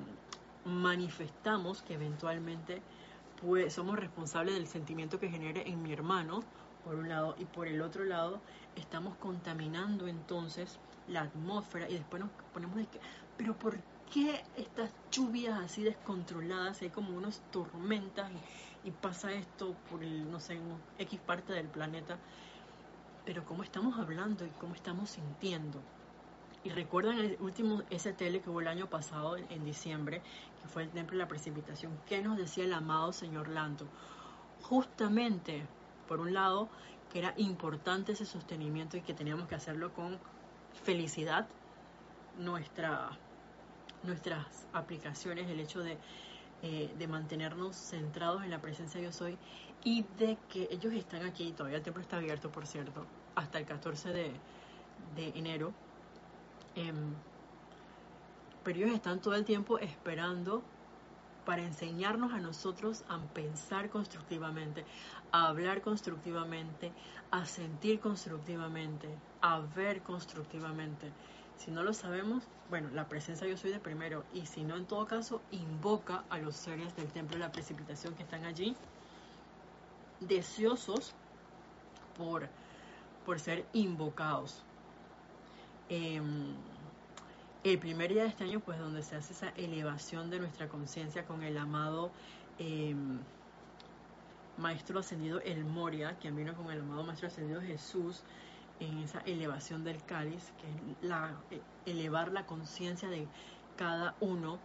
[0.65, 2.82] manifestamos que eventualmente
[3.41, 6.41] pues, somos responsables del sentimiento que genere en mi hermano,
[6.84, 8.41] por un lado, y por el otro lado
[8.76, 13.00] estamos contaminando entonces la atmósfera y después nos ponemos de que,
[13.38, 13.78] pero ¿por
[14.13, 16.82] qué estas lluvias así descontroladas?
[16.82, 20.60] Hay como unas tormentas y y pasa esto por el, no sé,
[20.98, 22.17] X parte del planeta,
[23.26, 25.80] pero cómo estamos hablando y cómo estamos sintiendo.
[26.63, 30.22] Y recuerdan el último STL que hubo el año pasado, en, diciembre,
[30.62, 33.86] que fue el Templo de la Precipitación, ¿qué nos decía el amado señor Lanto?
[34.63, 35.65] Justamente,
[36.08, 36.67] por un lado,
[37.12, 40.17] que era importante ese sostenimiento y que teníamos que hacerlo con
[40.84, 41.48] felicidad,
[42.38, 43.10] nuestra,
[44.04, 45.98] nuestras aplicaciones, el hecho de
[46.62, 49.38] eh, de mantenernos centrados en la presencia de yo soy
[49.81, 53.65] y de que ellos están aquí, todavía el templo está abierto por cierto, hasta el
[53.65, 54.34] 14 de,
[55.15, 55.71] enero,
[56.80, 57.13] em,
[58.63, 60.62] pero ellos están todo el tiempo esperando
[61.46, 64.86] para enseñarnos a nosotros a pensar constructivamente,
[65.32, 66.92] a hablar constructivamente,
[67.32, 69.10] a sentir constructivamente,
[69.42, 71.12] a ver constructivamente.
[71.58, 74.23] Si no lo sabemos, bueno, la presencia yo soy de primero.
[74.34, 78.13] Y si no, en todo caso, invoca a los seres del templo de la precipitación
[78.13, 78.75] que están allí,
[80.19, 81.13] deseosos
[82.17, 82.48] por,
[83.25, 84.63] por ser invocados.
[85.90, 86.54] Em,
[87.64, 91.26] el primer día de este año, pues donde se hace esa elevación de nuestra conciencia
[91.26, 92.12] con el amado
[92.58, 93.20] em,
[94.58, 98.24] Maestro Ascendido El Moria, quien vino con el amado Maestro Ascendido Jesús,
[98.80, 103.28] en esa elevación del cáliz, que es eh, elevar la conciencia de
[103.78, 104.58] cada uno.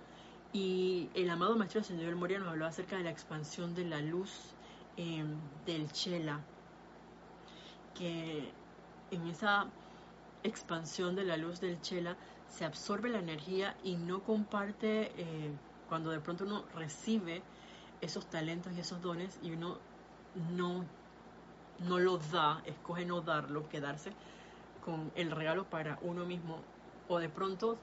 [0.53, 4.01] Y el amado Maestro Ascendido del Moria nos habló acerca de la expansión de la
[4.01, 4.55] luz
[4.97, 5.35] em,
[5.67, 6.41] del Chela,
[7.95, 8.53] que
[9.11, 9.67] en esa
[10.45, 12.17] expansión de la luz del chela
[12.49, 15.51] se absorbe la energía y no comparte eh,
[15.89, 17.43] cuando de pronto uno recibe
[18.01, 19.79] esos talentos y esos dones y uno
[20.57, 20.85] no,
[21.89, 24.13] no da, escoge no darlo, quedarse
[24.85, 26.59] con el regalo para uno mismo
[27.09, 27.79] o de pronto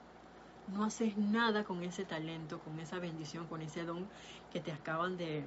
[0.67, 4.07] no haces nada con ese talento, con esa bendición, con ese don
[4.53, 5.43] que te acaban de,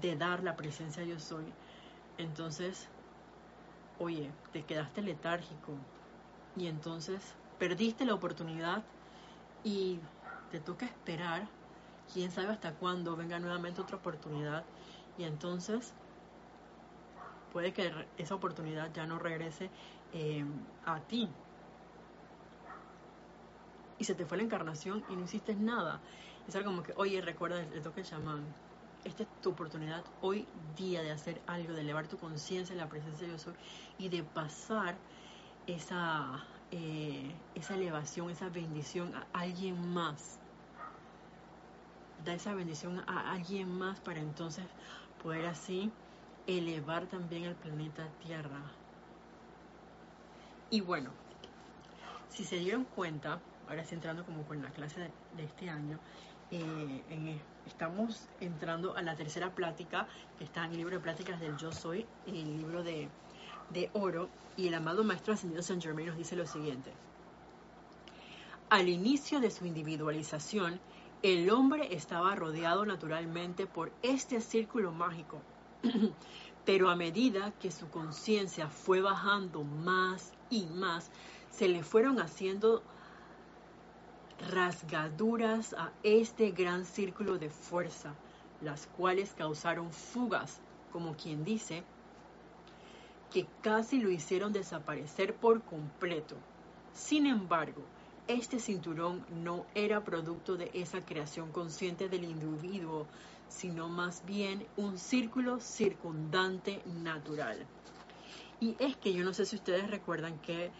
[0.00, 1.44] de dar la presencia yo soy.
[2.18, 2.88] Entonces,
[4.00, 5.86] oye, te quedaste letárgico
[6.54, 8.86] y entonces perdiste la oportunidad
[9.62, 10.02] y
[10.48, 11.50] te toca esperar,
[12.12, 14.70] quién sabe hasta cuándo venga nuevamente otra oportunidad
[15.16, 15.94] y entonces
[17.48, 19.72] puede que esa oportunidad ya no regrese
[20.12, 20.44] eh,
[20.82, 21.42] a ti.
[23.98, 26.02] Y se te fue la encarnación y no hiciste nada.
[26.46, 28.56] Es algo como que, oye, recuerda el toque chamán.
[29.04, 30.46] Esta es tu oportunidad hoy
[30.76, 33.46] día de hacer algo, de elevar tu conciencia en la presencia de Dios
[33.98, 34.94] y de pasar
[35.66, 40.38] esa, eh, esa elevación, esa bendición a alguien más.
[42.26, 44.64] Da esa bendición a alguien más para entonces
[45.22, 45.90] poder así
[46.46, 48.60] elevar también el planeta Tierra.
[50.70, 51.10] Y bueno,
[52.28, 55.98] si se dieron cuenta, ahora sí entrando como con la clase de, este año,
[56.50, 57.40] eh,
[57.70, 60.06] estamos entrando a la tercera plática
[60.36, 63.08] que está en el libro de pláticas del Yo Soy, el libro de,
[63.70, 66.92] de oro, y el amado Maestro Ascendido Saint Germain nos dice lo siguiente.
[68.68, 70.80] Al inicio de su individualización,
[71.22, 75.40] el hombre estaba rodeado naturalmente por este círculo mágico,
[76.66, 81.10] pero a medida que su conciencia fue bajando más y más,
[81.50, 82.82] se le fueron haciendo
[84.48, 88.14] rasgaduras a este gran círculo de fuerza,
[88.62, 90.60] las cuales causaron fugas,
[90.92, 91.84] como quien dice,
[93.30, 96.36] que casi lo hicieron desaparecer por completo.
[96.94, 97.82] Sin embargo,
[98.26, 103.06] este cinturón no era producto de esa creación consciente del individuo,
[103.48, 107.66] sino más bien un círculo circundante natural.
[108.60, 110.70] Y es que yo no sé si ustedes recuerdan que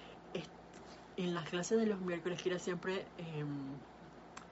[1.25, 3.49] en las clases de los miércoles Kira siempre em,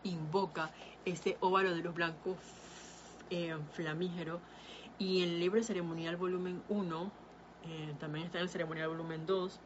[0.04, 0.70] invoca
[1.06, 2.36] ese óvalo de luz blanco
[3.30, 4.40] eh, flamígero
[4.98, 7.12] y en el libro ceremonial volumen 1,
[7.64, 9.60] eh, también está en el ceremonial volumen 2,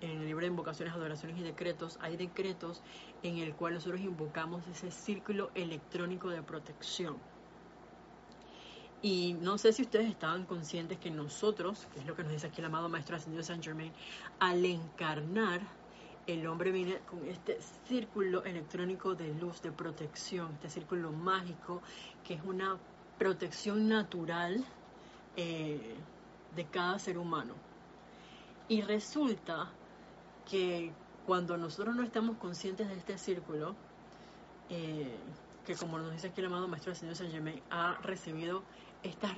[0.00, 2.82] en el libro de invocaciones, adoraciones y decretos, hay decretos
[3.22, 7.16] en el cual nosotros invocamos ese círculo electrónico de protección.
[9.02, 12.46] Y no sé si ustedes estaban conscientes que nosotros, que es lo que nos dice
[12.46, 13.92] aquí el amado Maestro Ascendido Saint Germain,
[14.40, 15.60] al encarnar,
[16.28, 21.80] el hombre viene con este círculo electrónico de luz, de protección, este círculo mágico,
[22.22, 22.76] que es una
[23.18, 24.62] protección natural
[25.36, 25.94] eh,
[26.54, 27.54] de cada ser humano.
[28.68, 29.70] Y resulta
[30.50, 30.92] que
[31.26, 33.74] cuando nosotros no estamos conscientes de este círculo,
[34.68, 35.16] eh,
[35.64, 38.64] que como nos dice aquí el amado Maestro Señor Saint Germain, ha recibido
[39.02, 39.34] estas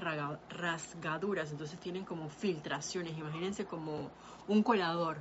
[0.48, 4.10] rasgaduras, entonces tienen como filtraciones, imagínense como
[4.48, 5.18] un colador,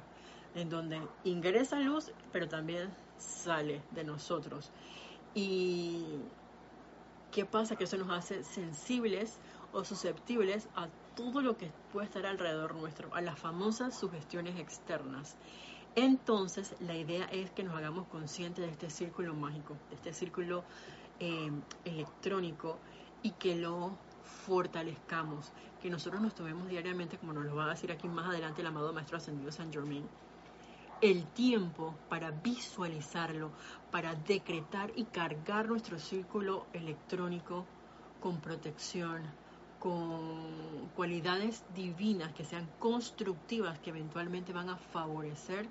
[0.60, 4.72] en donde ingresa luz, pero también sale de nosotros.
[5.34, 6.06] ¿Y
[7.32, 7.76] qué pasa?
[7.76, 9.40] Que eso nos hace sensibles
[9.72, 15.36] o susceptibles a todo lo que puede estar alrededor nuestro, a las famosas sugestiones externas.
[15.96, 20.64] Entonces, la idea es que nos hagamos conscientes de este círculo mágico, de este círculo
[21.20, 21.52] eh,
[21.86, 22.78] electrónico
[23.22, 23.98] y que lo
[24.46, 25.52] fortalezcamos,
[25.82, 28.68] que nosotros nos tomemos diariamente, como nos lo va a decir aquí más adelante el
[28.68, 30.08] amado Maestro Ascendido San Germain,
[31.02, 33.52] el tiempo para visualizarlo,
[33.92, 37.66] para decretar y cargar nuestro círculo electrónico
[38.22, 39.22] con protección,
[39.80, 45.68] con cualidades divinas que sean constructivas, que eventualmente van a favorecer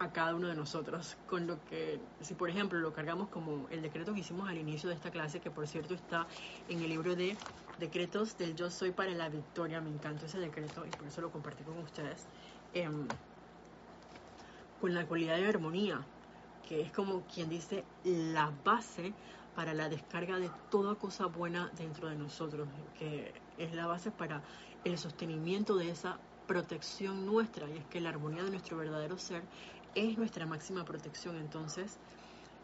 [0.00, 1.16] a cada uno de nosotros.
[1.28, 4.88] Con lo que, si por ejemplo lo cargamos como el decreto que hicimos al inicio
[4.88, 6.26] de esta clase, que por cierto está
[6.68, 7.36] en el libro de
[7.78, 11.30] decretos del Yo Soy para la Victoria, me encantó ese decreto y por eso lo
[11.30, 12.26] compartí con ustedes,
[12.74, 13.06] em,
[14.80, 16.00] con la cualidad de armonía,
[16.68, 19.12] que es como quien dice la base
[19.54, 22.68] para la descarga de toda cosa buena dentro de nosotros,
[22.98, 24.42] que es la base para
[24.84, 29.42] el sostenimiento de esa protección nuestra, y es que la armonía de nuestro verdadero ser
[29.94, 31.36] es nuestra máxima protección.
[31.36, 31.98] Entonces,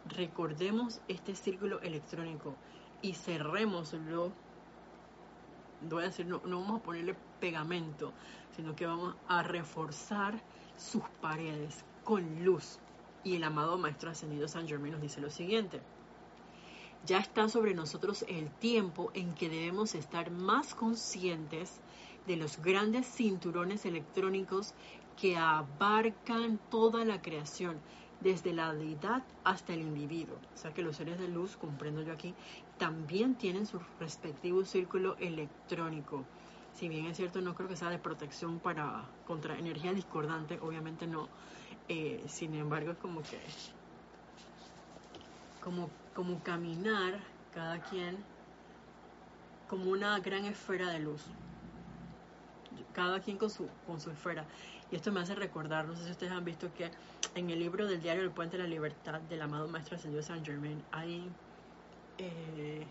[0.08, 2.54] recordemos este círculo electrónico
[3.02, 4.32] y cerrémoslo.
[5.94, 8.12] Voy a decir, no, no vamos a ponerle pegamento,
[8.56, 10.40] sino que vamos a reforzar
[10.76, 12.78] sus paredes con luz.
[13.24, 15.80] Y el amado Maestro Ascendido San Germain nos dice lo siguiente
[17.06, 21.80] ya está sobre nosotros el tiempo en que debemos estar más conscientes
[22.26, 24.74] de los grandes cinturones electrónicos
[25.16, 27.78] que abarcan toda la creación,
[28.20, 30.36] desde la deidad hasta el individuo.
[30.54, 32.34] O sea que los seres de luz, comprendo yo aquí,
[32.78, 36.24] también tienen su respectivo círculo electrónico.
[36.72, 41.06] Si bien es cierto, no creo que sea de protección para contra energía discordante, obviamente
[41.06, 41.28] no.
[41.88, 43.40] Eh, sin embargo, es como que
[45.60, 47.20] como, como caminar
[47.50, 48.24] cada quien
[49.66, 51.22] como una gran esfera de luz.
[52.92, 54.46] Cada quien con su, con su esfera.
[54.90, 56.90] Y esto me hace recordar, no sé si ustedes han visto que
[57.34, 60.46] en el libro del diario El Puente de la Libertad del amado Maestro Ascendido Saint
[60.46, 61.36] Germain hay,
[62.18, 62.86] eh,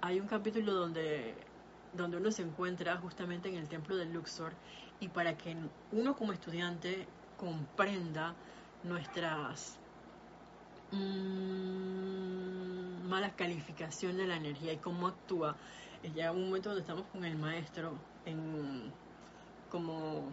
[0.00, 1.34] hay un capítulo donde,
[1.92, 4.52] donde uno se encuentra justamente en el templo del Luxor
[5.00, 5.56] y para que
[5.92, 8.34] uno como estudiante comprenda
[8.82, 9.78] nuestras
[10.92, 12.04] mmm,
[13.08, 15.56] malas calificaciones de la energía y cómo actúa,
[16.02, 17.94] llega un momento donde estamos con el maestro
[18.26, 18.92] en
[19.70, 20.32] como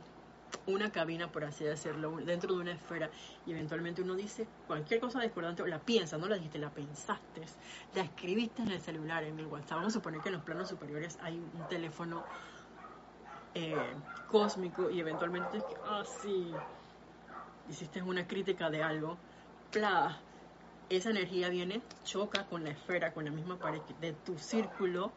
[0.66, 3.10] una cabina, por así decirlo, dentro de una esfera,
[3.46, 7.46] y eventualmente uno dice cualquier cosa discordante, o la piensa, no la dijiste, la pensaste,
[7.96, 9.78] la escribiste en el celular, en el WhatsApp.
[9.78, 12.24] Vamos a suponer que en los planos superiores hay un teléfono
[13.54, 13.76] eh,
[14.28, 16.52] cósmico y eventualmente es que, ah, sí,
[17.70, 19.18] hiciste una crítica de algo,
[19.74, 20.18] bla,
[20.90, 25.12] esa energía viene, choca con la esfera, con la misma pared de tu círculo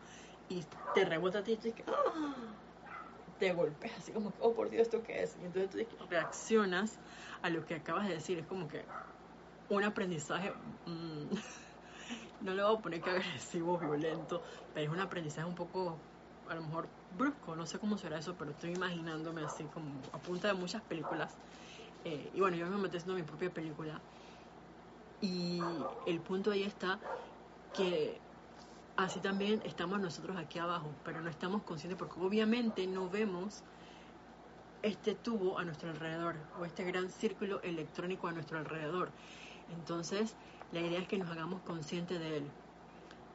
[0.49, 0.64] y
[0.95, 2.63] te rebota a ti y te dices, ah,
[3.39, 5.37] te golpeas así como, oh por Dios, ¿esto qué es?
[5.37, 6.99] Y entonces tú reaccionas
[7.43, 8.39] a lo que acabas de decir.
[8.39, 8.85] Es como que
[9.68, 10.53] un aprendizaje,
[10.87, 11.30] mm,
[12.41, 15.99] no le voy a poner que agresivo, violento, pero es un aprendizaje un poco,
[16.49, 20.18] a lo mejor brusco, no sé cómo será eso, pero estoy imaginándome así como a
[20.18, 21.37] punta de muchas películas.
[22.05, 24.01] Eh, y bueno, yo me metí haciendo mi propia película.
[25.20, 25.61] Y
[26.07, 27.01] el punto ahí está
[27.72, 28.23] que
[28.97, 33.62] así también estamos nosotros aquí abajo, pero no estamos conscientes porque obviamente no vemos
[34.82, 39.11] este tubo a nuestro alrededor o este gran círculo electrónico a nuestro alrededor.
[39.74, 40.36] Entonces,
[40.72, 42.45] la idea es que nos hagamos conscientes de él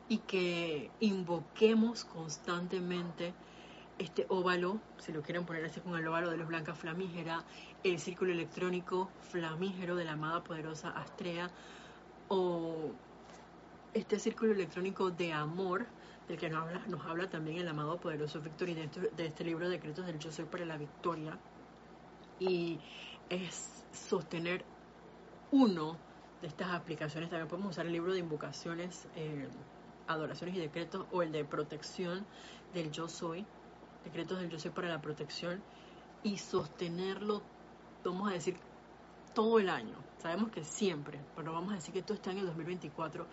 [0.09, 3.33] y que invoquemos constantemente
[3.97, 7.43] este óvalo, si lo quieren poner así con el óvalo de luz blanca flamígera,
[7.83, 11.51] el círculo electrónico flamígero de la amada poderosa Astrea
[12.29, 12.91] o
[13.93, 15.85] este círculo electrónico de amor
[16.27, 19.43] del que nos habla, nos habla también el amado poderoso Víctor y de, de este
[19.43, 21.37] libro de decretos del yo soy para la victoria.
[22.39, 22.79] Y
[23.29, 24.63] es sostener
[25.51, 25.97] uno
[26.41, 27.29] de estas aplicaciones.
[27.29, 29.47] También podemos usar el libro de invocaciones eh,
[30.07, 32.25] adoraciones y decretos o el de protección
[32.73, 33.45] del yo soy
[34.03, 35.61] decretos del yo soy para la protección
[36.23, 37.41] y sostenerlo
[38.03, 38.57] vamos a decir
[39.33, 39.95] todo el año.
[40.17, 43.25] Sabemos que siempre pero vamos a decir que todo este año 2024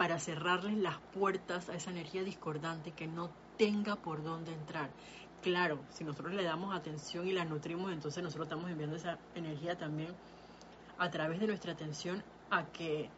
[0.00, 3.28] para cerrarles las puertas a esa energía discordante que no
[3.58, 4.88] tenga por dónde entrar.
[5.42, 9.76] Claro, si nosotros le damos atención y la nutrimos, entonces nosotros estamos enviando esa energía
[9.76, 10.08] también
[10.96, 13.10] a través de nuestra atención a que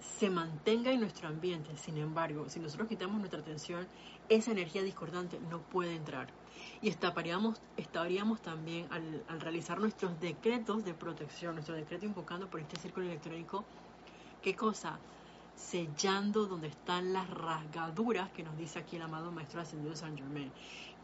[0.00, 1.76] se mantenga en nuestro ambiente.
[1.76, 3.86] Sin embargo, si nosotros quitamos nuestra atención,
[4.30, 6.28] esa energía discordante no puede entrar.
[6.80, 7.60] Y estaríamos,
[8.40, 13.62] también al, al realizar nuestros decretos de protección, nuestro decreto invocando por este círculo electrónico,
[14.40, 14.98] ¿qué cosa?
[15.56, 20.52] Sellando donde están las rasgaduras que nos dice aquí el amado Maestro Ascendido San Germain.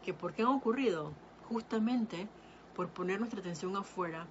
[0.03, 1.11] ¿Que ¿Por qué han ocurrido?
[1.49, 2.27] Justamente
[2.75, 4.27] por poner nuestra atención afuera,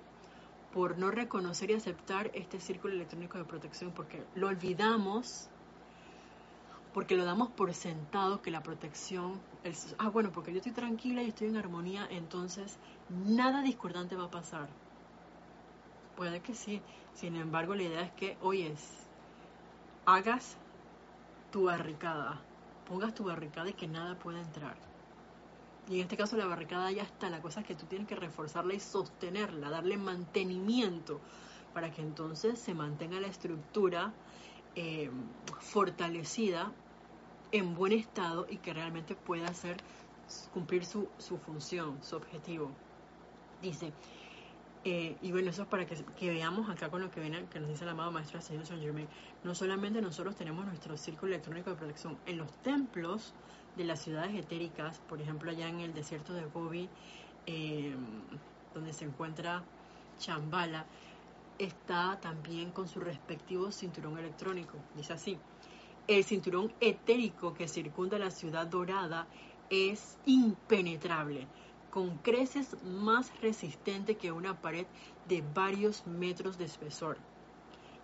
[0.73, 5.49] por no reconocer y aceptar este círculo electrónico de protección, porque lo olvidamos,
[6.95, 9.41] porque lo damos por sentado que la protección,
[9.99, 14.31] ah, bueno, porque yo estoy tranquila y estoy en armonía, entonces nada discordante va a
[14.31, 14.68] pasar.
[16.16, 16.81] Puede que sí,
[17.14, 18.75] sin embargo la idea es que, oye,
[20.07, 20.57] hagas
[21.51, 22.41] tu barricada,
[22.89, 24.77] pongas tu barricada y que nada pueda entrar.
[25.89, 28.15] Y en este caso la barricada ya está, la cosa es que tú tienes que
[28.15, 31.21] reforzarla y sostenerla, darle mantenimiento
[31.75, 34.13] para que entonces se mantenga la estructura
[34.75, 35.11] eh,
[35.61, 36.73] fortalecida,
[37.53, 39.77] en buen estado y que realmente pueda hacer
[40.55, 42.71] cumplir su, su función, su objetivo.
[43.61, 43.93] Dice,
[44.85, 47.68] eh, y bueno, eso es para que, veamos acá con lo que viene, que nos
[47.68, 49.07] dice el amado Maestro Señor Saint Germain.
[49.45, 53.33] No solamente nosotros tenemos nuestro círculo electrónico de protección, en los templos
[53.76, 56.89] de las ciudades etéricas, por ejemplo, allá en el desierto de Gobi,
[57.47, 57.95] eh,
[58.74, 59.62] donde se encuentra
[60.18, 60.85] Chambala,
[61.59, 64.78] está también con su respectivo cinturón electrónico.
[64.97, 65.39] Dice así:
[66.09, 69.28] el cinturón etérico que circunda la ciudad dorada
[69.70, 71.47] es impenetrable
[71.93, 74.86] con creces más resistente que una pared
[75.28, 77.18] de varios metros de espesor.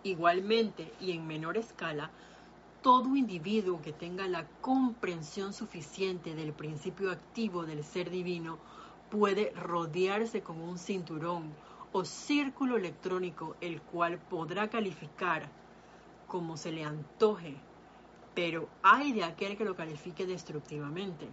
[0.02, 2.10] Igualmente y en menor escala,
[2.82, 8.58] todo individuo que tenga la comprensión suficiente del principio activo del ser divino
[9.10, 11.54] puede rodearse con un cinturón
[11.92, 15.48] o círculo electrónico el cual podrá calificar
[16.26, 17.56] como se le antoje,
[18.34, 21.26] pero hay de aquel que lo califique destructivamente.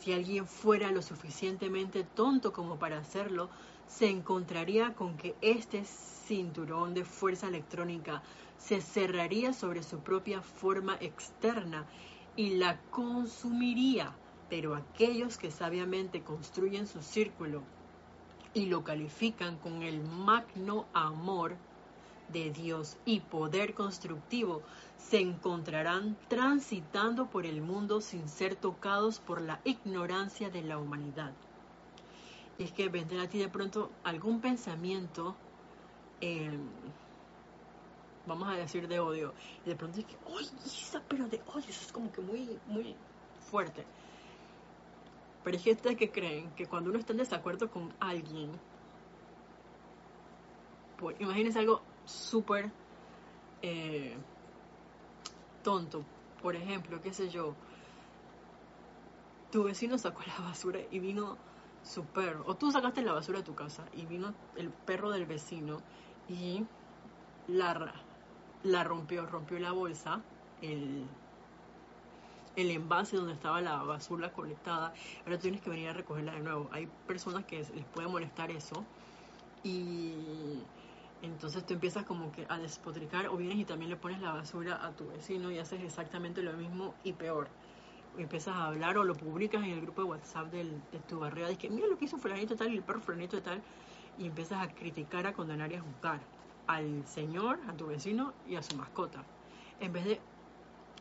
[0.00, 3.48] Si alguien fuera lo suficientemente tonto como para hacerlo,
[3.88, 8.22] se encontraría con que este cinturón de fuerza electrónica
[8.58, 11.86] se cerraría sobre su propia forma externa
[12.36, 14.12] y la consumiría.
[14.48, 17.62] Pero aquellos que sabiamente construyen su círculo
[18.54, 21.56] y lo califican con el magno amor
[22.32, 24.62] de Dios y poder constructivo,
[24.98, 31.32] se encontrarán transitando por el mundo sin ser tocados por la ignorancia de la humanidad.
[32.58, 35.36] Y es que vendrá a ti de pronto algún pensamiento,
[36.20, 36.60] em,
[38.26, 39.34] vamos a decir de odio,
[39.64, 41.68] y de pronto es que, ¡ay, Isa, pero de odio!
[41.68, 42.96] Eso es como que muy, muy
[43.50, 43.84] fuerte.
[45.44, 48.50] Pero hay gente que creen que cuando uno está en desacuerdo con alguien,
[50.98, 52.70] pues imagínense algo súper
[53.62, 54.16] eh,
[55.66, 56.04] tonto.
[56.40, 57.52] Por ejemplo, qué sé yo,
[59.50, 61.36] tu vecino sacó la basura y vino
[61.82, 65.26] su perro, o tú sacaste la basura de tu casa y vino el perro del
[65.26, 65.78] vecino
[66.28, 66.64] y
[67.48, 70.20] la, rompió, rompió la bolsa,
[70.62, 71.04] el,
[72.54, 74.94] el envase donde estaba la basura colectada,
[75.24, 76.68] ahora tienes que venir a recogerla de nuevo.
[76.70, 78.84] Hay personas que les puede molestar eso
[79.64, 80.60] y
[81.22, 84.84] entonces tú empiezas como que a despotricar o vienes y también le pones la basura
[84.84, 87.48] a tu vecino y haces exactamente lo mismo y peor.
[88.18, 91.56] empiezas a hablar o lo publicas en el grupo de WhatsApp de tu barriada y
[91.56, 93.62] que mira lo que hizo fulanito tal y el perro fulanito tal
[94.18, 96.20] y empiezas a criticar, a condenar y a juzgar
[96.66, 99.24] al señor, a tu vecino y a su mascota.
[99.80, 100.20] En vez de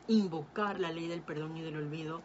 [0.07, 2.21] invocar la ley del perdón y del olvido,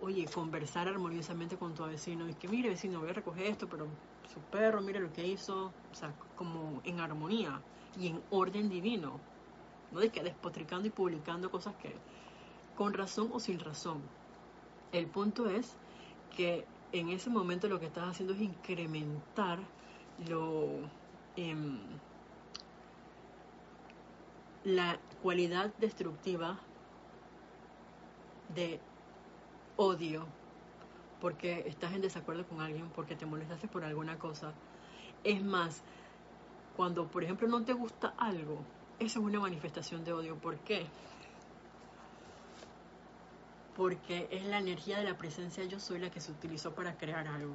[0.00, 3.88] oye, conversar armoniosamente con tu vecino y que mire vecino, voy a recoger esto, pero
[4.32, 7.60] su perro, mire lo que hizo, o sea, como en armonía
[7.98, 9.20] y en orden divino,
[9.92, 11.94] no de que despotricando y publicando cosas que
[12.76, 14.00] con razón o sin razón.
[14.92, 15.74] El punto es
[16.36, 19.58] que en ese momento lo que estás haciendo es incrementar
[20.28, 20.68] lo
[21.36, 21.78] em,
[24.64, 26.58] la cualidad destructiva
[28.54, 28.80] de
[29.76, 30.26] odio
[31.20, 34.52] porque estás en desacuerdo con alguien, porque te molestaste por alguna cosa.
[35.22, 35.82] Es más,
[36.76, 38.64] cuando por ejemplo no te gusta algo,
[38.98, 40.36] eso es una manifestación de odio.
[40.36, 40.86] ¿Por qué?
[43.76, 47.26] Porque es la energía de la presencia yo soy la que se utilizó para crear
[47.28, 47.54] algo.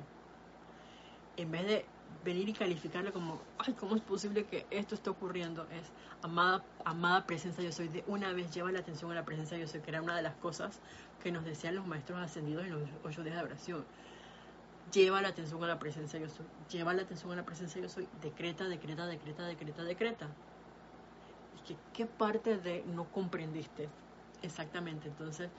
[1.38, 1.86] En vez de
[2.24, 5.64] venir y calificarlo como, ay, ¿cómo es posible que esto esté ocurriendo?
[5.72, 5.92] Es,
[6.22, 9.68] amada, amada presencia yo soy, de una vez lleva la atención a la presencia yo
[9.68, 10.80] soy, que era una de las cosas
[11.22, 13.86] que nos decían los maestros ascendidos en los ocho días de oración.
[14.94, 17.90] Lleva la atención a la presencia yo soy, lleva la atención a la presencia yo
[17.90, 20.28] soy, decreta, decreta, decreta, decreta, decreta.
[21.58, 23.90] Y que, ¿qué parte de no comprendiste?
[24.42, 25.50] Exactamente, entonces,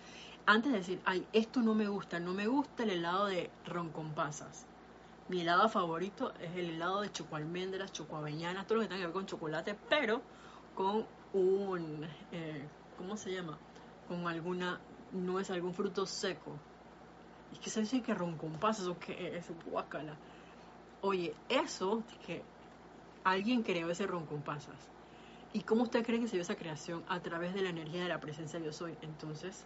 [0.46, 3.90] antes de decir, ay, esto no me gusta, no me gusta el helado de ron
[3.90, 4.66] con pasas
[5.28, 9.00] mi helado favorito es el helado de choco almendras, choco avellanas, todo lo que tenga
[9.00, 10.22] que ver con chocolate, pero
[10.74, 12.64] con un, eh,
[12.96, 13.58] ¿cómo se llama?
[14.08, 14.78] Con alguna,
[15.12, 16.52] no es algún fruto seco.
[17.52, 18.14] Es que se dice que
[18.60, 20.14] pasas o que es guacala.
[21.00, 22.42] Oye, eso que
[23.24, 24.06] alguien creó ese
[24.40, 24.76] pasas.
[25.52, 27.02] ¿Y cómo usted cree que se dio esa creación?
[27.08, 28.94] A través de la energía de la presencia de yo soy.
[29.02, 29.64] Entonces,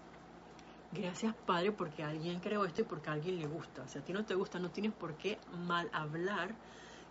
[0.92, 3.86] Gracias, Padre, porque alguien creó esto y porque a alguien le gusta.
[3.86, 6.52] Si a ti no te gusta, no tienes por qué mal hablar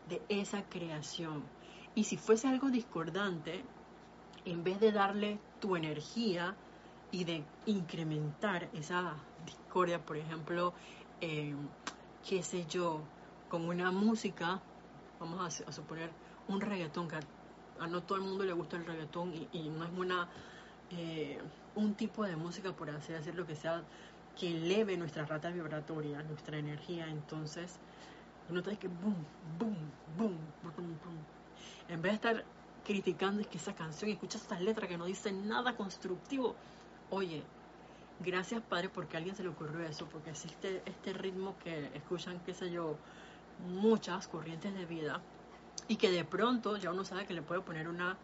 [0.09, 1.43] de esa creación.
[1.95, 3.63] Y si fuese algo discordante,
[4.43, 6.55] en vez de darle tu energía
[7.11, 9.15] y de incrementar esa
[9.45, 10.73] discordia, por ejemplo,
[11.21, 11.55] eh,
[12.27, 12.99] qué sé yo,
[13.47, 14.59] con una música,
[15.21, 16.09] vamos a, suponer
[16.49, 19.85] un reggaetón, que a, no todo el mundo le gusta el reggaetón y, y no
[19.85, 20.27] es una
[20.91, 21.39] eh,
[21.75, 23.83] un tipo de música, por así decirlo, que sea
[24.37, 27.79] que eleve nuestra rata vibratoria, nuestra energía, entonces
[28.47, 29.15] tiene que boom,
[29.59, 29.75] boom,
[30.17, 31.17] boom, boom, boom.
[31.87, 32.45] En vez de estar
[32.85, 36.55] criticando es que esa canción, escucha estas letras que no dicen nada constructivo,
[37.11, 37.43] oye,
[38.19, 42.39] gracias Padre porque a alguien se le ocurrió eso, porque existe este ritmo que escuchan,
[42.45, 42.97] qué sé yo,
[43.67, 45.21] muchas corrientes de vida
[45.87, 48.17] y que de pronto ya uno sabe que le puede poner una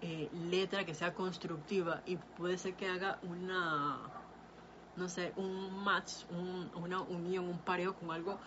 [0.00, 3.98] eh, letra que sea constructiva y puede ser que haga una,
[4.96, 6.24] no sé, un match,
[6.74, 8.38] una unión, un pareo con algo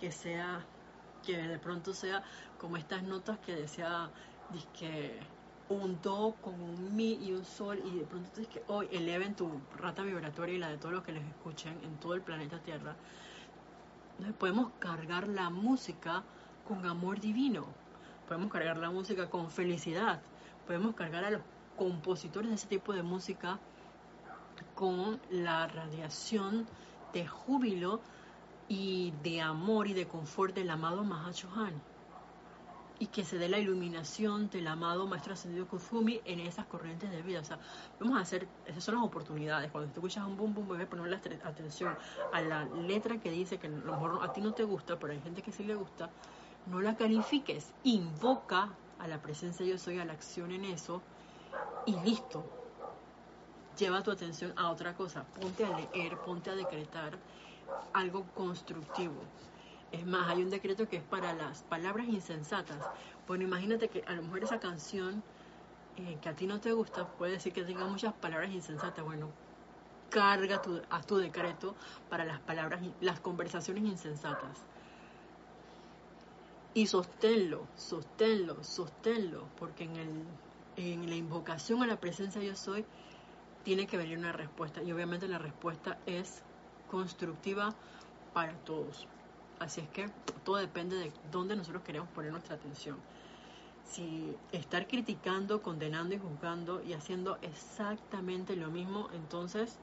[0.00, 0.64] que sea,
[1.24, 2.22] que de pronto sea
[2.58, 4.10] como estas notas que decía,
[4.78, 5.18] que
[5.68, 9.34] un do con un mi y un sol y de pronto es que hoy eleven
[9.34, 12.58] tu rata vibratoria y la de todos los que les escuchen en todo el planeta
[12.58, 12.96] Tierra.
[14.12, 16.22] Entonces podemos cargar la música
[16.66, 17.66] con amor divino,
[18.26, 20.20] podemos cargar la música con felicidad,
[20.68, 21.40] podemos cargar a los
[21.78, 23.58] compositores de ese tipo de música
[24.74, 26.66] con la radiación
[27.14, 28.02] de júbilo
[28.68, 31.72] y de amor y de confort del amado Mahachohan
[32.98, 37.22] y que se dé la iluminación del amado Maestro Ascendido Kuzumi en esas corrientes de
[37.22, 37.40] vida.
[37.40, 37.58] O sea,
[37.98, 39.70] vamos a hacer, esas son las oportunidades.
[39.70, 41.96] Cuando tú escuchas un boom boom, a ponerle atención
[42.30, 45.14] a la letra que dice que a lo mejor a ti no te gusta, pero
[45.14, 46.10] hay gente que sí le gusta.
[46.66, 48.68] No la califiques, invoca
[48.98, 51.02] a la presencia yo soy, a la acción en eso
[51.86, 52.44] y listo.
[53.78, 55.24] Lleva tu atención a otra cosa.
[55.40, 57.16] Ponte a leer, ponte a decretar
[57.92, 59.22] algo constructivo.
[59.92, 62.78] Es más, hay un decreto que es para las palabras insensatas.
[63.26, 65.22] Bueno, imagínate que a lo mejor esa canción
[65.96, 69.04] eh, que a ti no te gusta puede decir que tenga muchas palabras insensatas.
[69.04, 69.30] Bueno,
[70.10, 71.74] carga tu, haz tu decreto
[72.10, 74.64] para las palabras, las conversaciones insensatas.
[76.74, 80.24] Y sosténlo, sosténlo, sosténlo, porque en, el,
[80.76, 82.84] en la invocación a la presencia yo soy
[83.64, 84.82] tiene que venir una respuesta.
[84.82, 86.42] Y obviamente la respuesta es
[86.90, 87.74] constructiva
[88.32, 89.06] para todos.
[89.58, 90.08] Así es que
[90.44, 92.96] todo depende de dónde nosotros queremos poner nuestra atención.
[93.84, 99.78] Si estar criticando, condenando y juzgando y haciendo exactamente lo mismo, entonces,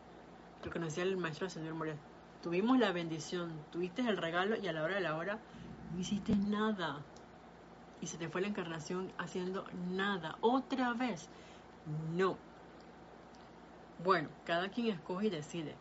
[0.63, 1.97] lo que nos decía el maestro señor Moria,
[2.41, 5.39] tuvimos la bendición, tuviste el regalo y a la hora de la hora
[6.01, 7.01] hiciste nada.
[8.01, 10.37] Y se te fue la encarnación haciendo nada.
[10.41, 11.29] Otra vez,
[12.13, 12.37] no.
[14.03, 15.75] Bueno, cada quien escoge y decide.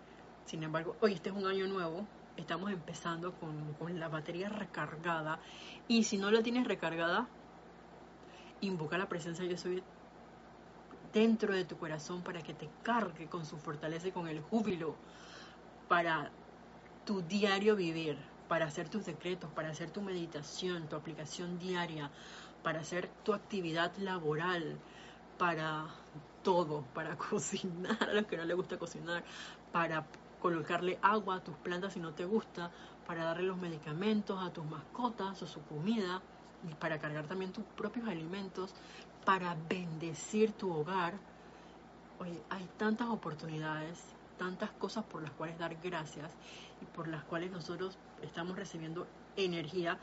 [0.45, 2.07] Sin embargo, hoy este es un año nuevo,
[2.37, 5.39] estamos empezando con, la batería recargada
[5.89, 7.27] y si no la tienes recargada,
[8.61, 9.83] invoca la presencia de yo soy
[11.13, 14.97] dentro de tu corazón para que te cargue con su fortaleza y con el júbilo
[15.89, 16.31] para
[17.05, 18.19] tu diario vivir,
[18.49, 22.11] para hacer tus decretos, para hacer tu meditación, tu aplicación diaria,
[22.63, 24.79] para hacer tu actividad laboral,
[25.39, 25.87] para
[26.43, 29.25] todo, para cocinar a los que no les gusta cocinar,
[29.73, 30.07] para
[30.41, 32.71] colocarle agua a tus plantas si no te gusta,
[33.07, 36.21] para darle los medicamentos a tus mascotas o su comida,
[36.69, 38.75] y para cargar también tus propios alimentos,
[39.25, 41.15] para bendecir tu hogar.
[42.19, 46.31] Oye, hay tantas oportunidades, tantas cosas por las cuales dar gracias
[46.81, 49.07] y por las cuales nosotros estamos recibiendo
[49.37, 49.99] energía.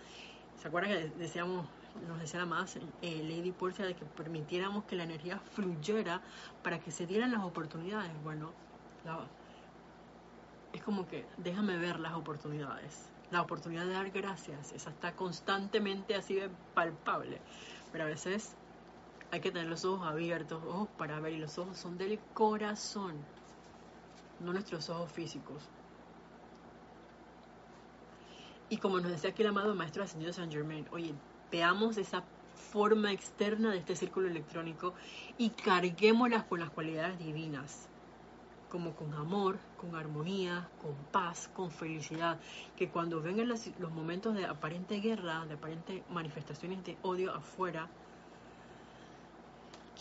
[0.62, 1.66] ¿Se acuerdan que decíamos,
[2.08, 6.22] nos decía más eh, Lady Portia de que permitiéramos que la energía fluyera
[6.64, 8.12] para que se dieran las oportunidades?
[8.24, 8.52] Bueno,
[9.06, 9.20] la,
[10.74, 13.10] es como que déjame ver las oportunidades.
[13.32, 17.40] La oportunidad de dar gracias, esa está constantemente así de palpable.
[17.92, 18.56] Pero a veces
[19.32, 23.16] hay que tener los ojos abiertos, ojos para ver, y los ojos son del corazón,
[24.42, 25.64] no nuestros ojos físicos.
[28.70, 31.14] Y como nos decía aquí el amado Maestro Ascendido San Germain, oye,
[31.52, 32.24] veamos esa
[32.72, 34.94] forma externa de este círculo electrónico
[35.38, 37.89] y carguémoslas con las cualidades divinas
[38.72, 42.39] como con amor, con armonía, con paz, con felicidad,
[42.78, 47.89] que cuando vengan los, momentos de aparente guerra, de aparente manifestaciones de odio afuera,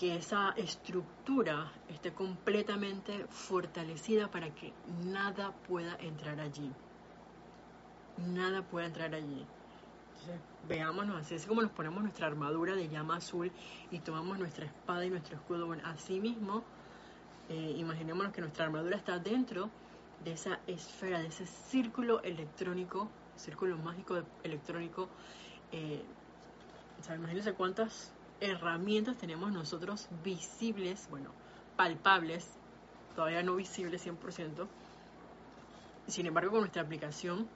[0.01, 4.73] que esa estructura esté completamente fortalecida para que
[5.05, 6.73] nada pueda entrar allí.
[8.17, 9.45] Nada pueda entrar allí.
[10.13, 13.53] Entonces, veámonos así, es como nos ponemos nuestra armadura de llama azul
[13.91, 15.67] y tomamos nuestra espada y nuestro escudo.
[15.67, 16.65] Bueno, así mismo
[17.51, 19.69] eh, imaginémonos que nuestra armadura está dentro
[20.25, 25.11] de esa esfera, de ese círculo electrónico, círculo mágico electrónico.
[25.73, 26.03] Eh,
[27.15, 31.31] imagínense cuántas herramientas tenemos nosotros visibles, bueno,
[31.77, 32.49] palpables,
[33.15, 34.67] todavía no visibles 100%.
[36.07, 37.49] Sin embargo, con nuestra aplicación,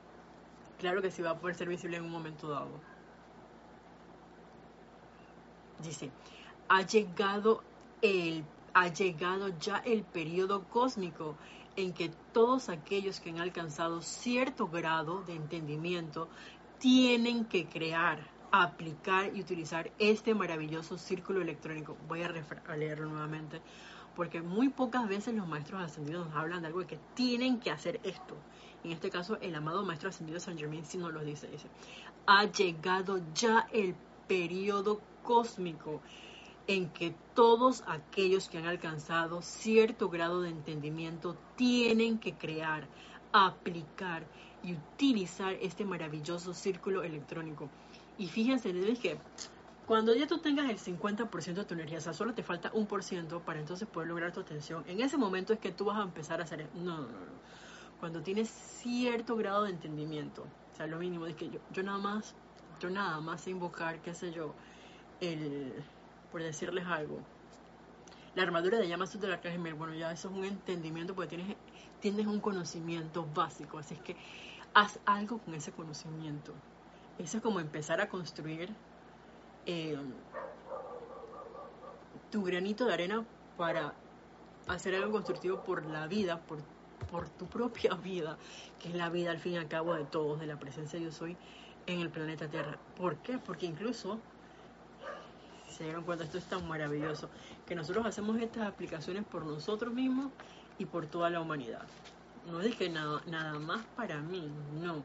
[0.78, 2.80] claro que sí va a poder ser visible en un momento dado.
[5.82, 6.10] Dice,
[6.68, 7.62] ha llegado
[8.00, 11.36] el ha llegado ya el periodo cósmico
[11.76, 16.28] en que todos aquellos que han alcanzado cierto grado de entendimiento
[16.78, 18.18] tienen que crear,
[18.62, 21.96] aplicar y utilizar este maravilloso círculo electrónico.
[22.06, 22.32] Voy a,
[22.76, 23.60] leerlo nuevamente,
[24.14, 27.98] porque muy pocas veces los maestros ascendidos nos hablan de algo que tienen que hacer
[28.04, 28.36] esto.
[28.84, 31.66] En este caso, el amado maestro ascendido San Germain sí nos lo dice, dice,
[32.26, 33.96] ha llegado ya el
[34.28, 36.00] periodo cósmico
[36.68, 42.86] en que todos aquellos que han alcanzado cierto grado de entendimiento tienen que crear,
[43.32, 44.24] aplicar
[44.62, 47.68] y utilizar este maravilloso círculo electrónico.
[48.18, 49.18] Y fíjense, les dije,
[49.86, 52.86] Cuando ya tú tengas el 50% de tu energía, o sea, solo te falta un
[52.86, 55.98] por ciento para entonces poder lograr tu atención, en ese momento es que tú vas
[55.98, 56.68] a empezar a hacer...
[56.74, 57.34] No, no, no.
[58.00, 60.42] Cuando tienes cierto grado de entendimiento,
[60.72, 62.34] o sea, lo mínimo, de que yo, yo nada más,
[62.80, 64.54] yo nada más invocar, qué sé yo,
[65.20, 65.72] el,
[66.32, 67.20] por decirles algo,
[68.34, 71.56] la armadura de llamas del arcángel bueno, ya eso es un entendimiento porque tienes,
[72.00, 74.16] tienes un conocimiento básico, así es que
[74.74, 76.52] haz algo con ese conocimiento.
[77.18, 78.70] Eso es como empezar a construir
[79.66, 79.96] eh,
[82.30, 83.24] tu granito de arena
[83.56, 83.94] para
[84.66, 86.58] hacer algo constructivo por la vida, por,
[87.10, 88.36] por tu propia vida,
[88.80, 91.04] que es la vida al fin y al cabo de todos, de la presencia de
[91.04, 91.36] yo soy
[91.86, 92.78] en el planeta Tierra.
[92.96, 93.38] ¿Por qué?
[93.38, 94.18] Porque incluso
[95.68, 97.28] se dieron cuenta, esto es tan maravilloso,
[97.66, 100.30] que nosotros hacemos estas aplicaciones por nosotros mismos
[100.78, 101.82] y por toda la humanidad.
[102.46, 104.48] No dije nada, nada más para mí,
[104.80, 105.02] no.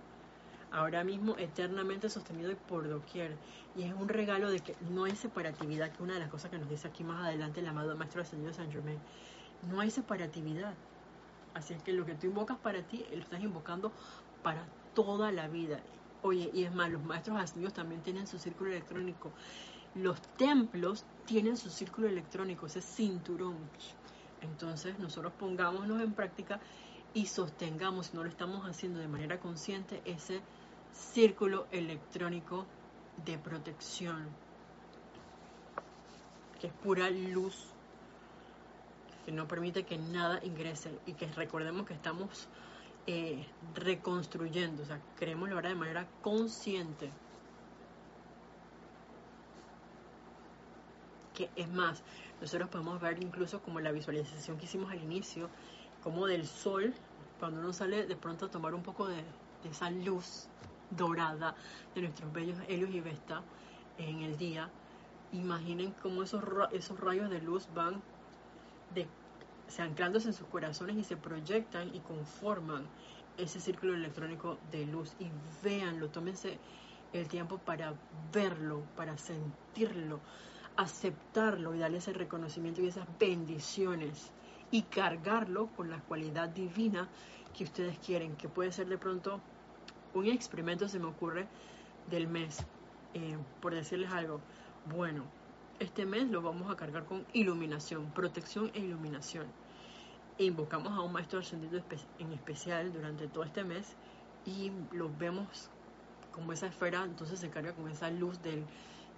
[0.72, 3.36] Ahora mismo eternamente sostenido y por doquier.
[3.76, 6.52] Y es un regalo de que no hay separatividad, que es una de las cosas
[6.52, 9.00] que nos dice aquí más adelante el amado Maestro Ascendido San Germain.
[9.70, 10.76] No hay separatividad.
[11.56, 13.92] Así es que lo que tú invocas para ti, lo estás invocando
[14.44, 14.64] para
[14.94, 15.80] toda la vida.
[16.22, 19.32] Oye, y es más, los maestros ascendidos también tienen su círculo electrónico.
[19.96, 23.58] Los templos tienen su círculo electrónico, ese cinturón.
[24.42, 26.60] Entonces nosotros pongámonos en práctica
[27.14, 30.42] y sostengamos, si no lo estamos haciendo de manera consciente, ese
[30.94, 32.66] círculo electrónico
[33.26, 34.28] de protección,
[36.60, 37.56] que es pura luz,
[39.26, 42.48] que no permite que nada ingrese y que recordemos que estamos
[43.08, 47.10] eh, reconstruyendo, o sea, queremos lograr de manera consciente.
[51.56, 52.04] Es más,
[52.42, 55.50] nosotros podemos ver incluso como la visualización que hicimos al inicio,
[56.04, 56.94] como del sol,
[57.40, 59.24] cuando uno sale de pronto a tomar un poco de,
[59.70, 60.48] esa luz
[60.92, 61.56] dorada
[61.96, 63.42] de nuestros bellos Helios y Vesta
[63.98, 64.70] en el día,
[65.32, 68.02] imaginen cómo esos, esos rayos de luz van
[69.70, 72.88] se anclándose en sus corazones y se proyectan y conforman
[73.38, 75.14] ese círculo electrónico de luz.
[75.20, 75.30] Y
[75.64, 76.58] véanlo, tómense
[77.14, 77.94] el tiempo para
[78.34, 80.20] verlo, para sentirlo,
[80.76, 84.32] aceptarlo y darle ese reconocimiento y esas bendiciones
[84.72, 87.08] y cargarlo con la cualidad divina
[87.56, 89.40] que ustedes quieren, que puede ser de pronto
[90.14, 91.48] un experimento, se me ocurre,
[92.10, 92.66] del mes,
[93.14, 94.42] eh, por decirles algo,
[94.86, 95.24] bueno,
[95.80, 99.46] este mes lo vamos a cargar con iluminación, protección e iluminación.
[100.38, 101.82] E invocamos a un maestro ascendido
[102.20, 103.96] en especial durante todo este mes
[104.46, 105.70] y lo vemos
[106.32, 108.66] como esa esfera, entonces se carga con esa luz del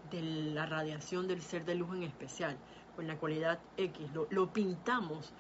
[0.09, 2.57] de la radiación del ser de luz en especial,
[2.95, 5.31] con la cualidad X, lo, pintamos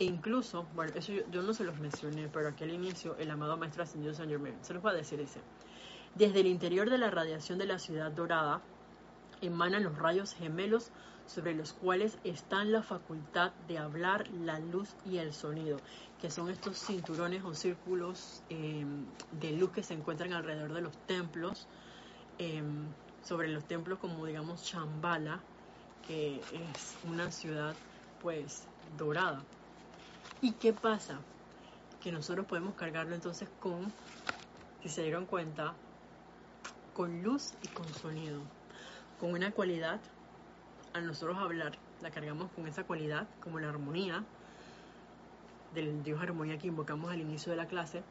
[0.00, 3.58] e incluso, bueno, eso yo, no se los mencioné, pero aquí al inicio el amado
[3.58, 5.40] Maestro Ascendido San Germain se los va a decir ese.
[6.14, 8.62] Desde el interior de la radiación de la ciudad dorada
[9.42, 10.90] emanan los rayos gemelos
[11.26, 15.76] sobre los cuales están la facultad de hablar la luz y el sonido,
[16.18, 18.86] que son estos cinturones o círculos eh,
[19.38, 21.68] de luz que se encuentran alrededor de los templos,
[22.38, 22.62] eh,
[23.22, 25.40] sobre los templos como digamos Chambala,
[26.08, 27.74] que es una ciudad
[28.22, 29.44] pues dorada.
[30.42, 31.18] ¿Y qué pasa?
[32.02, 33.92] Que nosotros podemos cargarlo entonces con,
[34.82, 35.74] si se dieron cuenta,
[36.94, 38.40] con luz y con sonido,
[39.18, 40.00] con una cualidad,
[40.94, 44.24] al nosotros hablar, la cargamos con esa cualidad, como la armonía,
[45.74, 48.02] del Dios armonía que invocamos al inicio de la clase,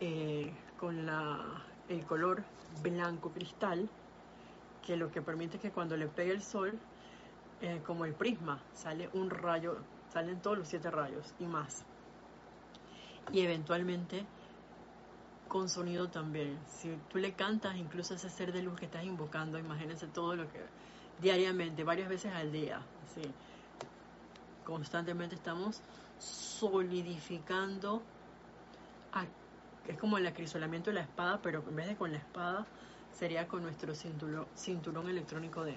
[0.00, 1.38] eh, con la,
[1.88, 2.42] el color
[2.82, 3.88] blanco cristal,
[4.84, 6.72] que lo que permite que cuando le pegue el sol,
[7.62, 9.76] eh, como el prisma, sale un rayo,
[10.12, 11.84] salen todos los siete rayos y más.
[13.32, 14.26] Y eventualmente
[15.50, 16.58] con sonido también.
[16.66, 20.50] Si tú le cantas incluso ese ser de luz que estás invocando, imagínense todo lo
[20.50, 20.60] que
[21.20, 22.80] diariamente, varias veces al día,
[24.64, 25.82] constantemente estamos
[26.18, 28.00] solidificando,
[29.88, 32.64] es como el acrisolamiento de la espada, pero en vez de con la espada,
[33.12, 35.76] sería con nuestro cinturón, cinturón electrónico de,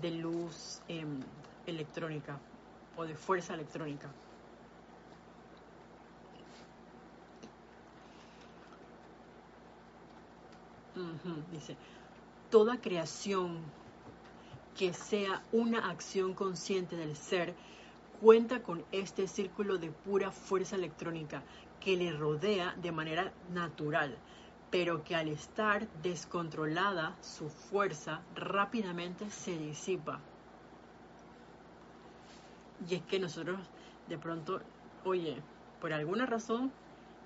[0.00, 1.20] de luz em,
[1.66, 2.38] electrónica
[2.96, 4.08] o de fuerza electrónica.
[11.52, 11.76] dice,
[12.50, 13.58] toda creación
[14.78, 17.54] que sea una acción consciente del ser
[18.20, 21.42] cuenta con este círculo de pura fuerza electrónica
[21.80, 24.16] que le rodea de manera natural
[24.70, 30.20] pero que al estar descontrolada su fuerza rápidamente se disipa.
[32.88, 33.58] Y es que nosotros
[34.08, 34.60] de pronto,
[35.04, 35.42] oye,
[35.80, 36.72] por alguna razón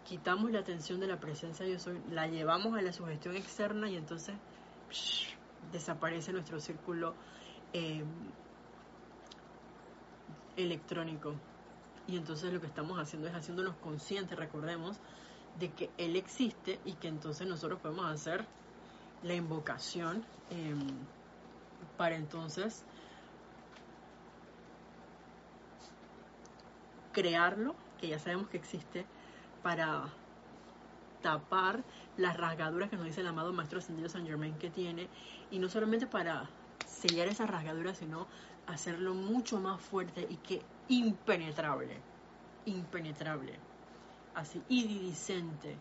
[0.05, 3.97] quitamos la atención de la presencia de soy, la llevamos a la sugestión externa y
[3.97, 4.35] entonces
[5.73, 7.15] desaparece nuestro círculo
[7.73, 8.05] eh,
[10.57, 11.35] electrónico.
[12.07, 14.99] Y entonces lo que estamos haciendo es haciéndonos conscientes, recordemos,
[15.59, 18.47] de que Él existe y que entonces nosotros podemos hacer
[19.23, 20.79] la invocación em,
[21.97, 22.85] para entonces
[27.13, 29.05] crearlo, que ya sabemos que existe,
[29.63, 30.05] para
[31.23, 31.83] tapar
[32.17, 35.09] las rasgaduras que nos dice el amado Maestro Ascendido San Germain que tiene,
[35.51, 36.49] y no solamente para
[36.87, 38.27] sellar esas rasgaduras, sino
[38.67, 41.97] hacerlo mucho más fuerte y que impenetrable,
[42.65, 43.53] impenetrable,
[44.35, 45.77] así iridiscente,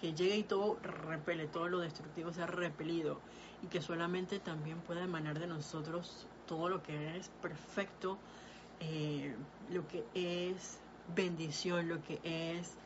[0.00, 3.18] que llegue y todo repele, todo lo destructivo sea repelido
[3.62, 8.18] y que solamente también pueda emanar de nosotros todo lo que es perfecto,
[8.80, 9.34] eh,
[9.70, 10.78] lo que es
[11.14, 12.76] bendición, lo que es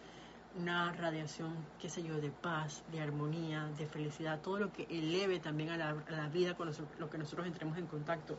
[0.56, 5.38] una radiación, qué sé yo, de paz, de armonía, de felicidad, todo lo que eleve
[5.38, 8.36] también a la, vida con lo que nosotros entremos en contacto.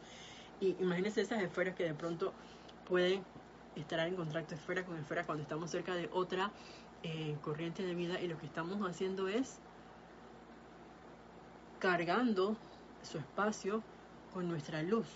[0.60, 2.34] Y imagínense esas esferas que de pronto
[2.88, 3.24] pueden
[3.76, 6.52] estar en contacto esfera con esfera cuando estamos cerca de otra
[7.04, 9.60] eh, corriente de vida y lo que estamos haciendo es
[11.80, 12.58] cargando
[13.02, 13.82] su espacio
[14.34, 15.08] con nuestra luz.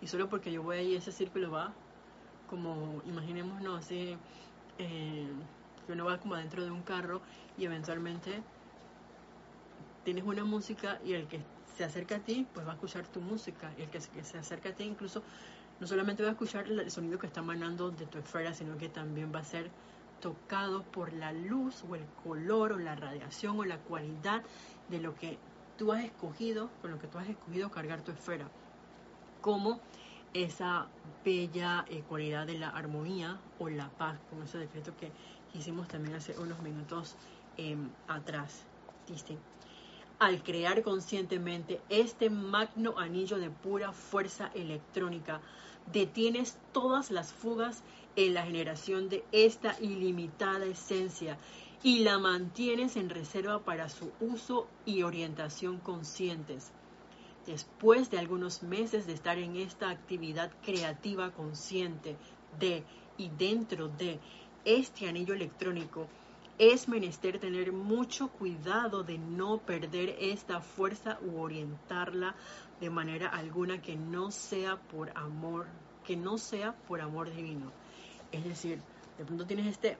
[0.00, 1.72] Y solo porque yo voy ahí, ese círculo va
[2.48, 4.16] como, imaginémonos así,
[4.78, 5.28] eh,
[5.86, 7.20] que uno va como adentro de un carro
[7.56, 8.42] y eventualmente
[10.04, 11.40] tienes una música y el que
[11.76, 13.72] se acerca a ti, pues va a escuchar tu música.
[13.78, 15.22] Y el que se acerca a ti incluso
[15.80, 18.88] no solamente va a escuchar el sonido que está emanando de tu esfera, sino que
[18.88, 19.70] también va a ser
[20.20, 24.42] tocado por la luz o el color o la radiación o la cualidad
[24.88, 25.38] de lo que
[25.76, 28.48] tú has escogido, con lo que tú has escogido cargar tu esfera.
[29.40, 29.80] Como
[30.34, 30.86] esa
[31.24, 35.10] bella eh, cualidad de la armonía o la paz, con ese decreto que
[35.54, 37.16] hicimos también hace unos minutos
[37.56, 38.62] em, atrás.
[39.06, 39.36] Dice,
[40.18, 45.40] al crear conscientemente este magno anillo de pura fuerza electrónica,
[45.92, 47.82] detienes todas las fugas
[48.16, 51.38] en la generación de esta ilimitada esencia
[51.82, 56.72] y la mantienes en reserva para su uso y orientación conscientes.
[57.48, 62.18] Después de algunos meses de estar en esta actividad creativa consciente
[62.60, 62.84] de
[63.16, 64.20] y dentro de
[64.66, 66.06] este anillo electrónico,
[66.58, 72.34] es menester tener mucho cuidado de no perder esta fuerza u orientarla
[72.82, 75.68] de manera alguna que no sea por amor,
[76.04, 77.72] que no sea por amor divino.
[78.30, 78.78] Es decir,
[79.16, 79.96] de pronto tienes este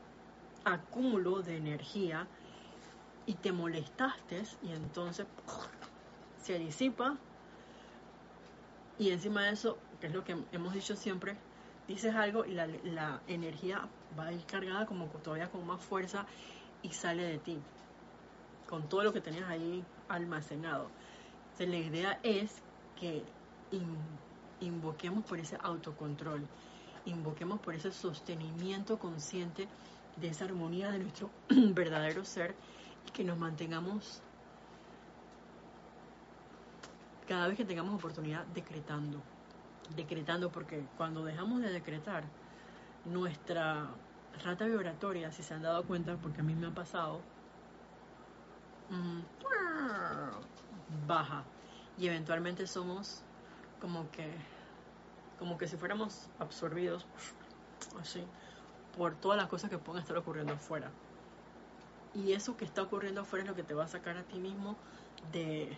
[0.65, 2.29] acúmulo de energía
[3.25, 5.27] y te molestaste y entonces
[6.43, 7.17] se disipa
[8.99, 11.37] y encima de eso, que es lo que hemos dicho siempre,
[11.87, 13.89] dices algo y la, energía
[14.19, 16.27] va a ir cargada como todavía con más fuerza
[16.83, 17.59] y sale de ti,
[18.69, 20.91] con todo lo que tenías ahí almacenado.
[21.53, 22.63] Entonces la idea es
[22.99, 23.23] que
[24.61, 26.47] invoquemos por ese autocontrol
[27.09, 29.69] invoquemos por ese sostenimiento consciente
[30.17, 32.55] de esa armonía de nuestro verdadero ser
[33.07, 34.21] y que nos mantengamos
[37.29, 39.21] cada vez que tengamos oportunidad decretando,
[39.95, 42.25] decretando porque cuando dejamos de decretar
[43.05, 43.91] nuestra
[44.43, 47.21] rata vibratoria, si se han dado cuenta, porque a mí me ha pasado,
[48.89, 49.21] mm,
[51.07, 51.45] baja
[51.99, 53.23] y eventualmente somos
[53.81, 54.33] como que
[55.39, 57.07] como que si fuéramos absorbidos
[58.01, 58.25] así
[58.97, 60.91] por todas las cosas que pueden estar ocurriendo afuera.
[62.15, 64.41] Y eso que está ocurriendo afuera es lo que te va a sacar a ti
[64.41, 64.77] mismo
[65.31, 65.77] de,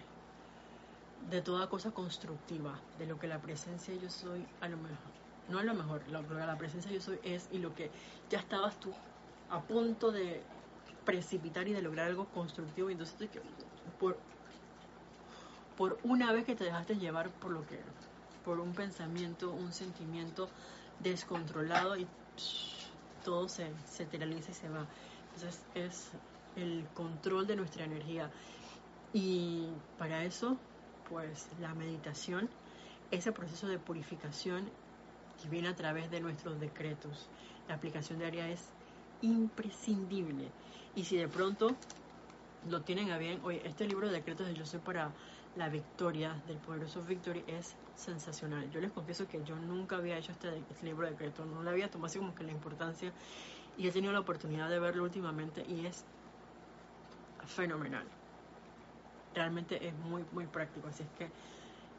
[1.29, 4.99] de toda cosa constructiva, de lo que la presencia yo soy a lo mejor,
[5.49, 7.91] no a lo mejor, lo que la presencia yo soy es y lo que
[8.31, 8.93] ya estabas tú
[9.51, 10.43] a punto de
[11.05, 13.29] precipitar y de lograr algo constructivo y entonces
[13.99, 14.17] por,
[15.77, 17.79] por una vez que te dejaste llevar por lo que
[18.45, 20.49] por un pensamiento, un sentimiento
[21.01, 22.07] descontrolado y
[23.25, 24.87] todo se, se y se va.
[25.35, 26.11] Entonces es
[26.57, 28.31] el control de nuestra energía.
[29.13, 29.69] Y
[29.99, 30.57] para eso,
[31.11, 32.49] pues la meditación,
[33.11, 34.71] ese proceso de purificación
[35.43, 37.29] que viene a través de nuestros decretos.
[37.69, 38.69] La aplicación diaria es
[39.21, 40.49] imprescindible.
[40.95, 41.77] Y si de pronto
[42.69, 45.11] lo tienen a bien, oye, este libro de decretos de Yo soy para
[45.57, 48.71] la victoria del poderoso Victory es sensacional.
[48.71, 51.71] Yo les confieso que yo nunca había hecho este, este, libro de decreto, no le
[51.71, 53.13] había tomado así como que la importancia
[53.77, 56.05] y he tenido la oportunidad de verlo últimamente y es
[57.47, 58.05] fenomenal.
[59.35, 61.31] Realmente es muy, muy práctico, así es que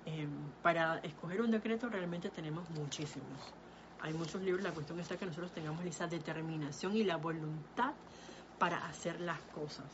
[0.05, 0.29] em,
[0.61, 3.53] para escoger un decreto realmente tenemos muchísimos.
[4.01, 7.93] Hay muchos libros, la cuestión está que nosotros tengamos esa determinación y la voluntad
[8.57, 9.85] para hacer las cosas.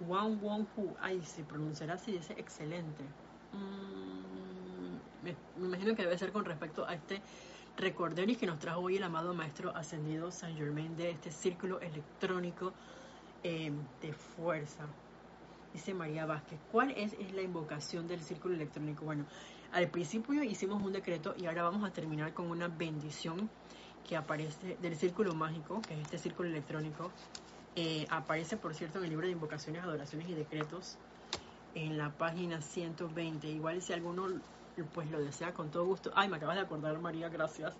[0.00, 0.94] Wang Wong Hu.
[1.00, 3.02] Ay, se pronunciará así, dice excelente.
[3.52, 7.20] Mm, me, imagino que debe ser con respecto a este
[8.26, 12.72] y que nos trajo hoy el amado Maestro Ascendido Saint Germain de este círculo electrónico
[13.44, 13.70] eh,
[14.02, 14.84] de fuerza.
[15.72, 19.04] Dice María Vázquez, ¿cuál es, es la invocación del círculo electrónico?
[19.04, 19.26] Bueno,
[19.72, 23.50] al principio hicimos un decreto y ahora vamos a terminar con una bendición
[24.08, 27.10] que aparece del círculo mágico, que es este círculo electrónico.
[27.76, 30.96] Eh, aparece, por cierto, en el libro de invocaciones, adoraciones y decretos,
[31.74, 33.46] en la página 120.
[33.46, 34.26] Igual si alguno
[34.94, 36.10] pues lo desea con todo gusto.
[36.14, 37.74] Ay, me acabas de acordar, María, gracias.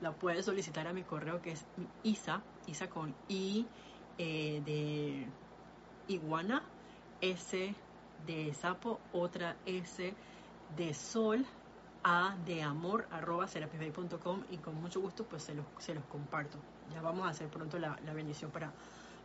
[0.00, 1.64] La puedes solicitar a mi correo que es
[2.02, 3.66] isa, isa con i
[4.18, 5.26] eh, de
[6.08, 6.62] iguana,
[7.20, 7.74] s
[8.26, 10.14] de sapo, otra s
[10.76, 11.44] de sol,
[12.02, 13.46] a de amor arroba
[14.50, 16.56] y con mucho gusto pues se los, se los comparto.
[16.92, 18.72] Ya vamos a hacer pronto la, bendición para,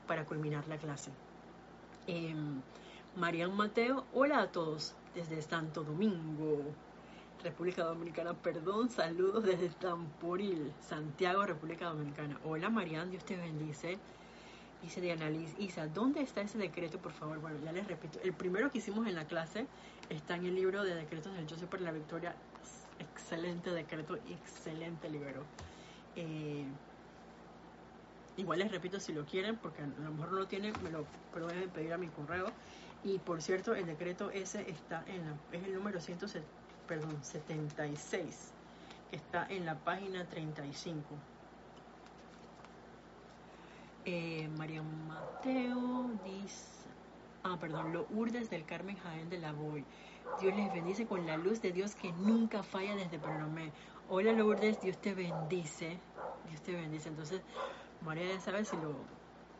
[0.07, 1.11] para culminar la clase.
[2.07, 2.33] Eh,
[3.15, 6.63] Marian Mateo, hola a todos desde Santo Domingo,
[7.43, 12.39] República Dominicana, perdón, saludos desde Tamporil, Santiago, República Dominicana.
[12.45, 13.99] Hola Marian, Dios te bendice.
[14.81, 17.39] Dice Diana Liz, Isa, ¿dónde está ese decreto, por favor?
[17.39, 19.67] Bueno, ya les repito, el primero que hicimos en la clase
[20.09, 22.35] está en el libro de decretos del soy por la Victoria.
[22.97, 25.43] Excelente decreto, excelente libro.
[26.15, 26.65] Eh,
[28.37, 31.05] igual les repito si lo quieren, porque a lo mejor no lo tienen, me lo
[31.31, 32.47] pueden pedir a mi correo.
[33.03, 36.47] Y por cierto, el decreto ese está en la, es el número 170,
[36.87, 38.51] perdón, 76,
[39.11, 41.05] que está en la página 35.
[44.03, 46.87] Eh, María Mateo dice,
[47.43, 49.85] ah, perdón, lo urdes del Carmen Jaén de la Boy.
[50.39, 53.61] Dios les bendice con la luz de Dios que nunca falla desde Panamá.
[54.09, 55.99] Hola Lourdes, Dios te bendice.
[56.49, 57.09] Dios te bendice.
[57.09, 57.41] Entonces,
[58.03, 58.95] María ya sabe si lo,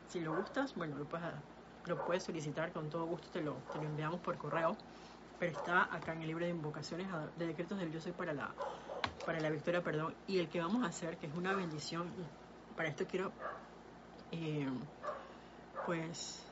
[0.07, 1.27] si lo gustas, bueno, lo puedes,
[1.85, 4.75] lo puedes solicitar con todo gusto, te lo, te lo enviamos por correo.
[5.39, 8.49] Pero está acá en el libro de invocaciones de decretos del Yo soy para la,
[9.23, 10.15] para la victoria, perdón.
[10.25, 12.09] Y el que vamos a hacer, que es una bendición,
[12.75, 13.31] para esto quiero
[14.31, 14.67] eh,
[15.85, 16.43] pues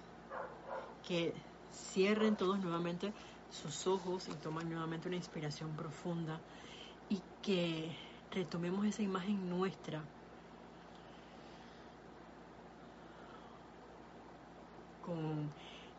[1.07, 1.33] que
[1.73, 3.13] cierren todos nuevamente
[3.51, 6.39] sus ojos y tomen nuevamente una inspiración profunda
[7.09, 7.95] y que
[8.31, 10.03] retomemos esa imagen nuestra.
[15.05, 15.51] Con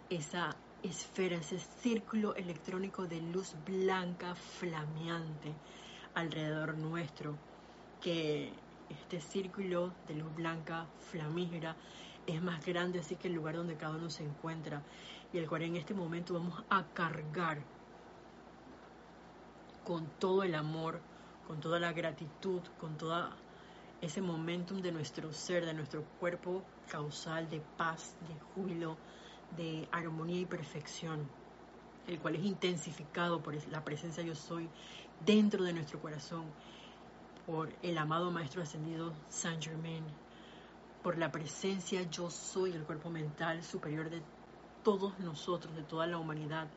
[0.09, 5.53] esa esfera, ese círculo electrónico de luz blanca flameante
[6.15, 7.37] alrededor nuestro,
[8.01, 8.53] que
[8.91, 11.77] este círculo de luz blanca flamígera
[12.27, 14.83] es más grande así que el lugar donde cada uno se encuentra
[15.33, 17.63] y el cual en este momento vamos a cargar
[19.85, 21.01] con todo el amor,
[21.47, 23.31] con toda la gratitud, con todo
[24.01, 28.97] ese momentum de nuestro ser, de nuestro cuerpo causal de paz, de júbilo,
[29.57, 31.29] de armonía y perfección,
[32.07, 34.69] el cual es intensificado por la presencia yo soy
[35.25, 36.45] dentro de nuestro corazón
[37.51, 40.05] por el amado Maestro Ascendido Saint Germain,
[41.03, 44.23] por la presencia yo soy el cuerpo mental superior de
[44.85, 46.69] todos nosotros, de toda la humanidad,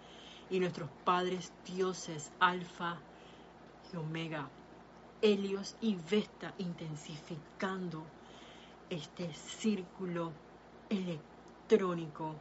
[0.50, 2.98] y nuestros padres dioses, Alfa
[3.94, 4.50] y Omega,
[5.22, 8.04] Helios y Vesta, intensificando
[8.90, 10.32] este círculo
[10.90, 12.34] electrónico.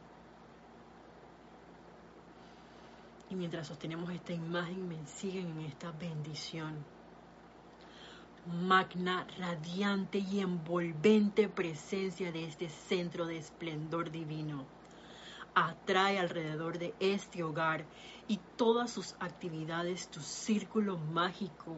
[3.29, 6.83] Y mientras sostenemos esta imagen, me siguen en esta bendición
[8.45, 14.65] magna, radiante y envolvente presencia de este centro de esplendor divino.
[15.55, 17.85] Atrae alrededor de este hogar
[18.27, 21.77] y todas sus actividades tu círculo mágico.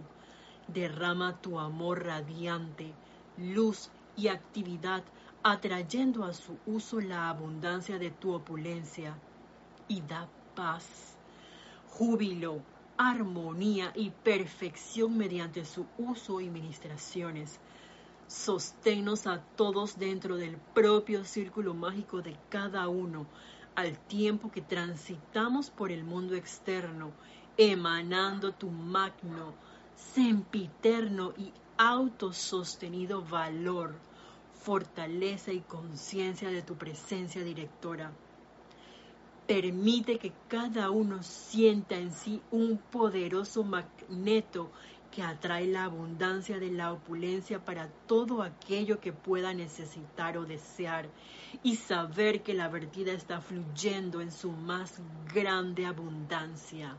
[0.68, 2.94] Derrama tu amor radiante,
[3.38, 5.04] luz y actividad,
[5.44, 9.16] atrayendo a su uso la abundancia de tu opulencia
[9.88, 11.16] y da paz,
[11.92, 12.62] júbilo,
[12.98, 17.60] armonía y perfección mediante su uso y ministraciones.
[18.28, 23.28] Sosténnos a todos dentro del propio círculo mágico de cada uno,
[23.76, 27.12] al tiempo que transitamos por el mundo externo,
[27.58, 29.54] emanando tu magno,
[29.96, 33.96] sempiterno y autosostenido valor,
[34.64, 38.12] fortaleza y conciencia de tu presencia directora
[39.48, 44.72] Permite que cada uno sienta en sí un poderoso magneto
[45.12, 51.08] que atrae la abundancia de la opulencia para todo aquello que pueda necesitar o desear
[51.62, 55.00] y saber que la vertida está fluyendo en su más
[55.34, 56.98] grande abundancia.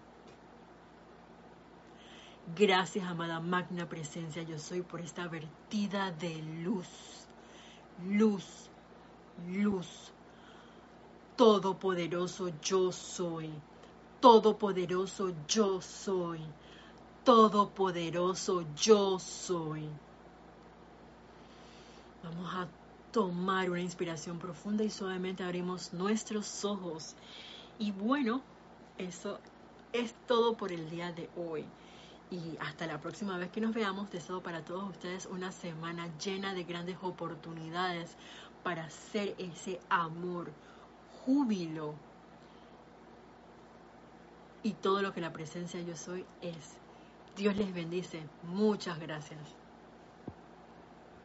[2.56, 6.86] Gracias, amada magna presencia, yo soy por esta vertida de luz,
[8.09, 8.70] luz,
[9.48, 10.12] luz
[11.36, 13.50] Todopoderoso yo soy.
[14.20, 16.40] Todopoderoso yo soy.
[17.24, 19.88] Todopoderoso yo soy.
[22.22, 22.66] Vamos a
[23.12, 27.14] tomar una inspiración profunda y suavemente abrimos nuestros ojos.
[27.78, 28.40] Y bueno,
[28.98, 29.38] eso
[29.92, 31.64] es todo por el día de hoy.
[32.30, 36.54] Y hasta la próxima vez que nos veamos, deseo para todos ustedes una semana llena
[36.54, 38.16] de grandes oportunidades
[38.62, 40.50] para hacer ese amor,
[41.26, 41.94] júbilo
[44.62, 46.78] y todo lo que la presencia yo soy es.
[47.36, 48.22] Dios les bendice.
[48.44, 49.40] Muchas gracias.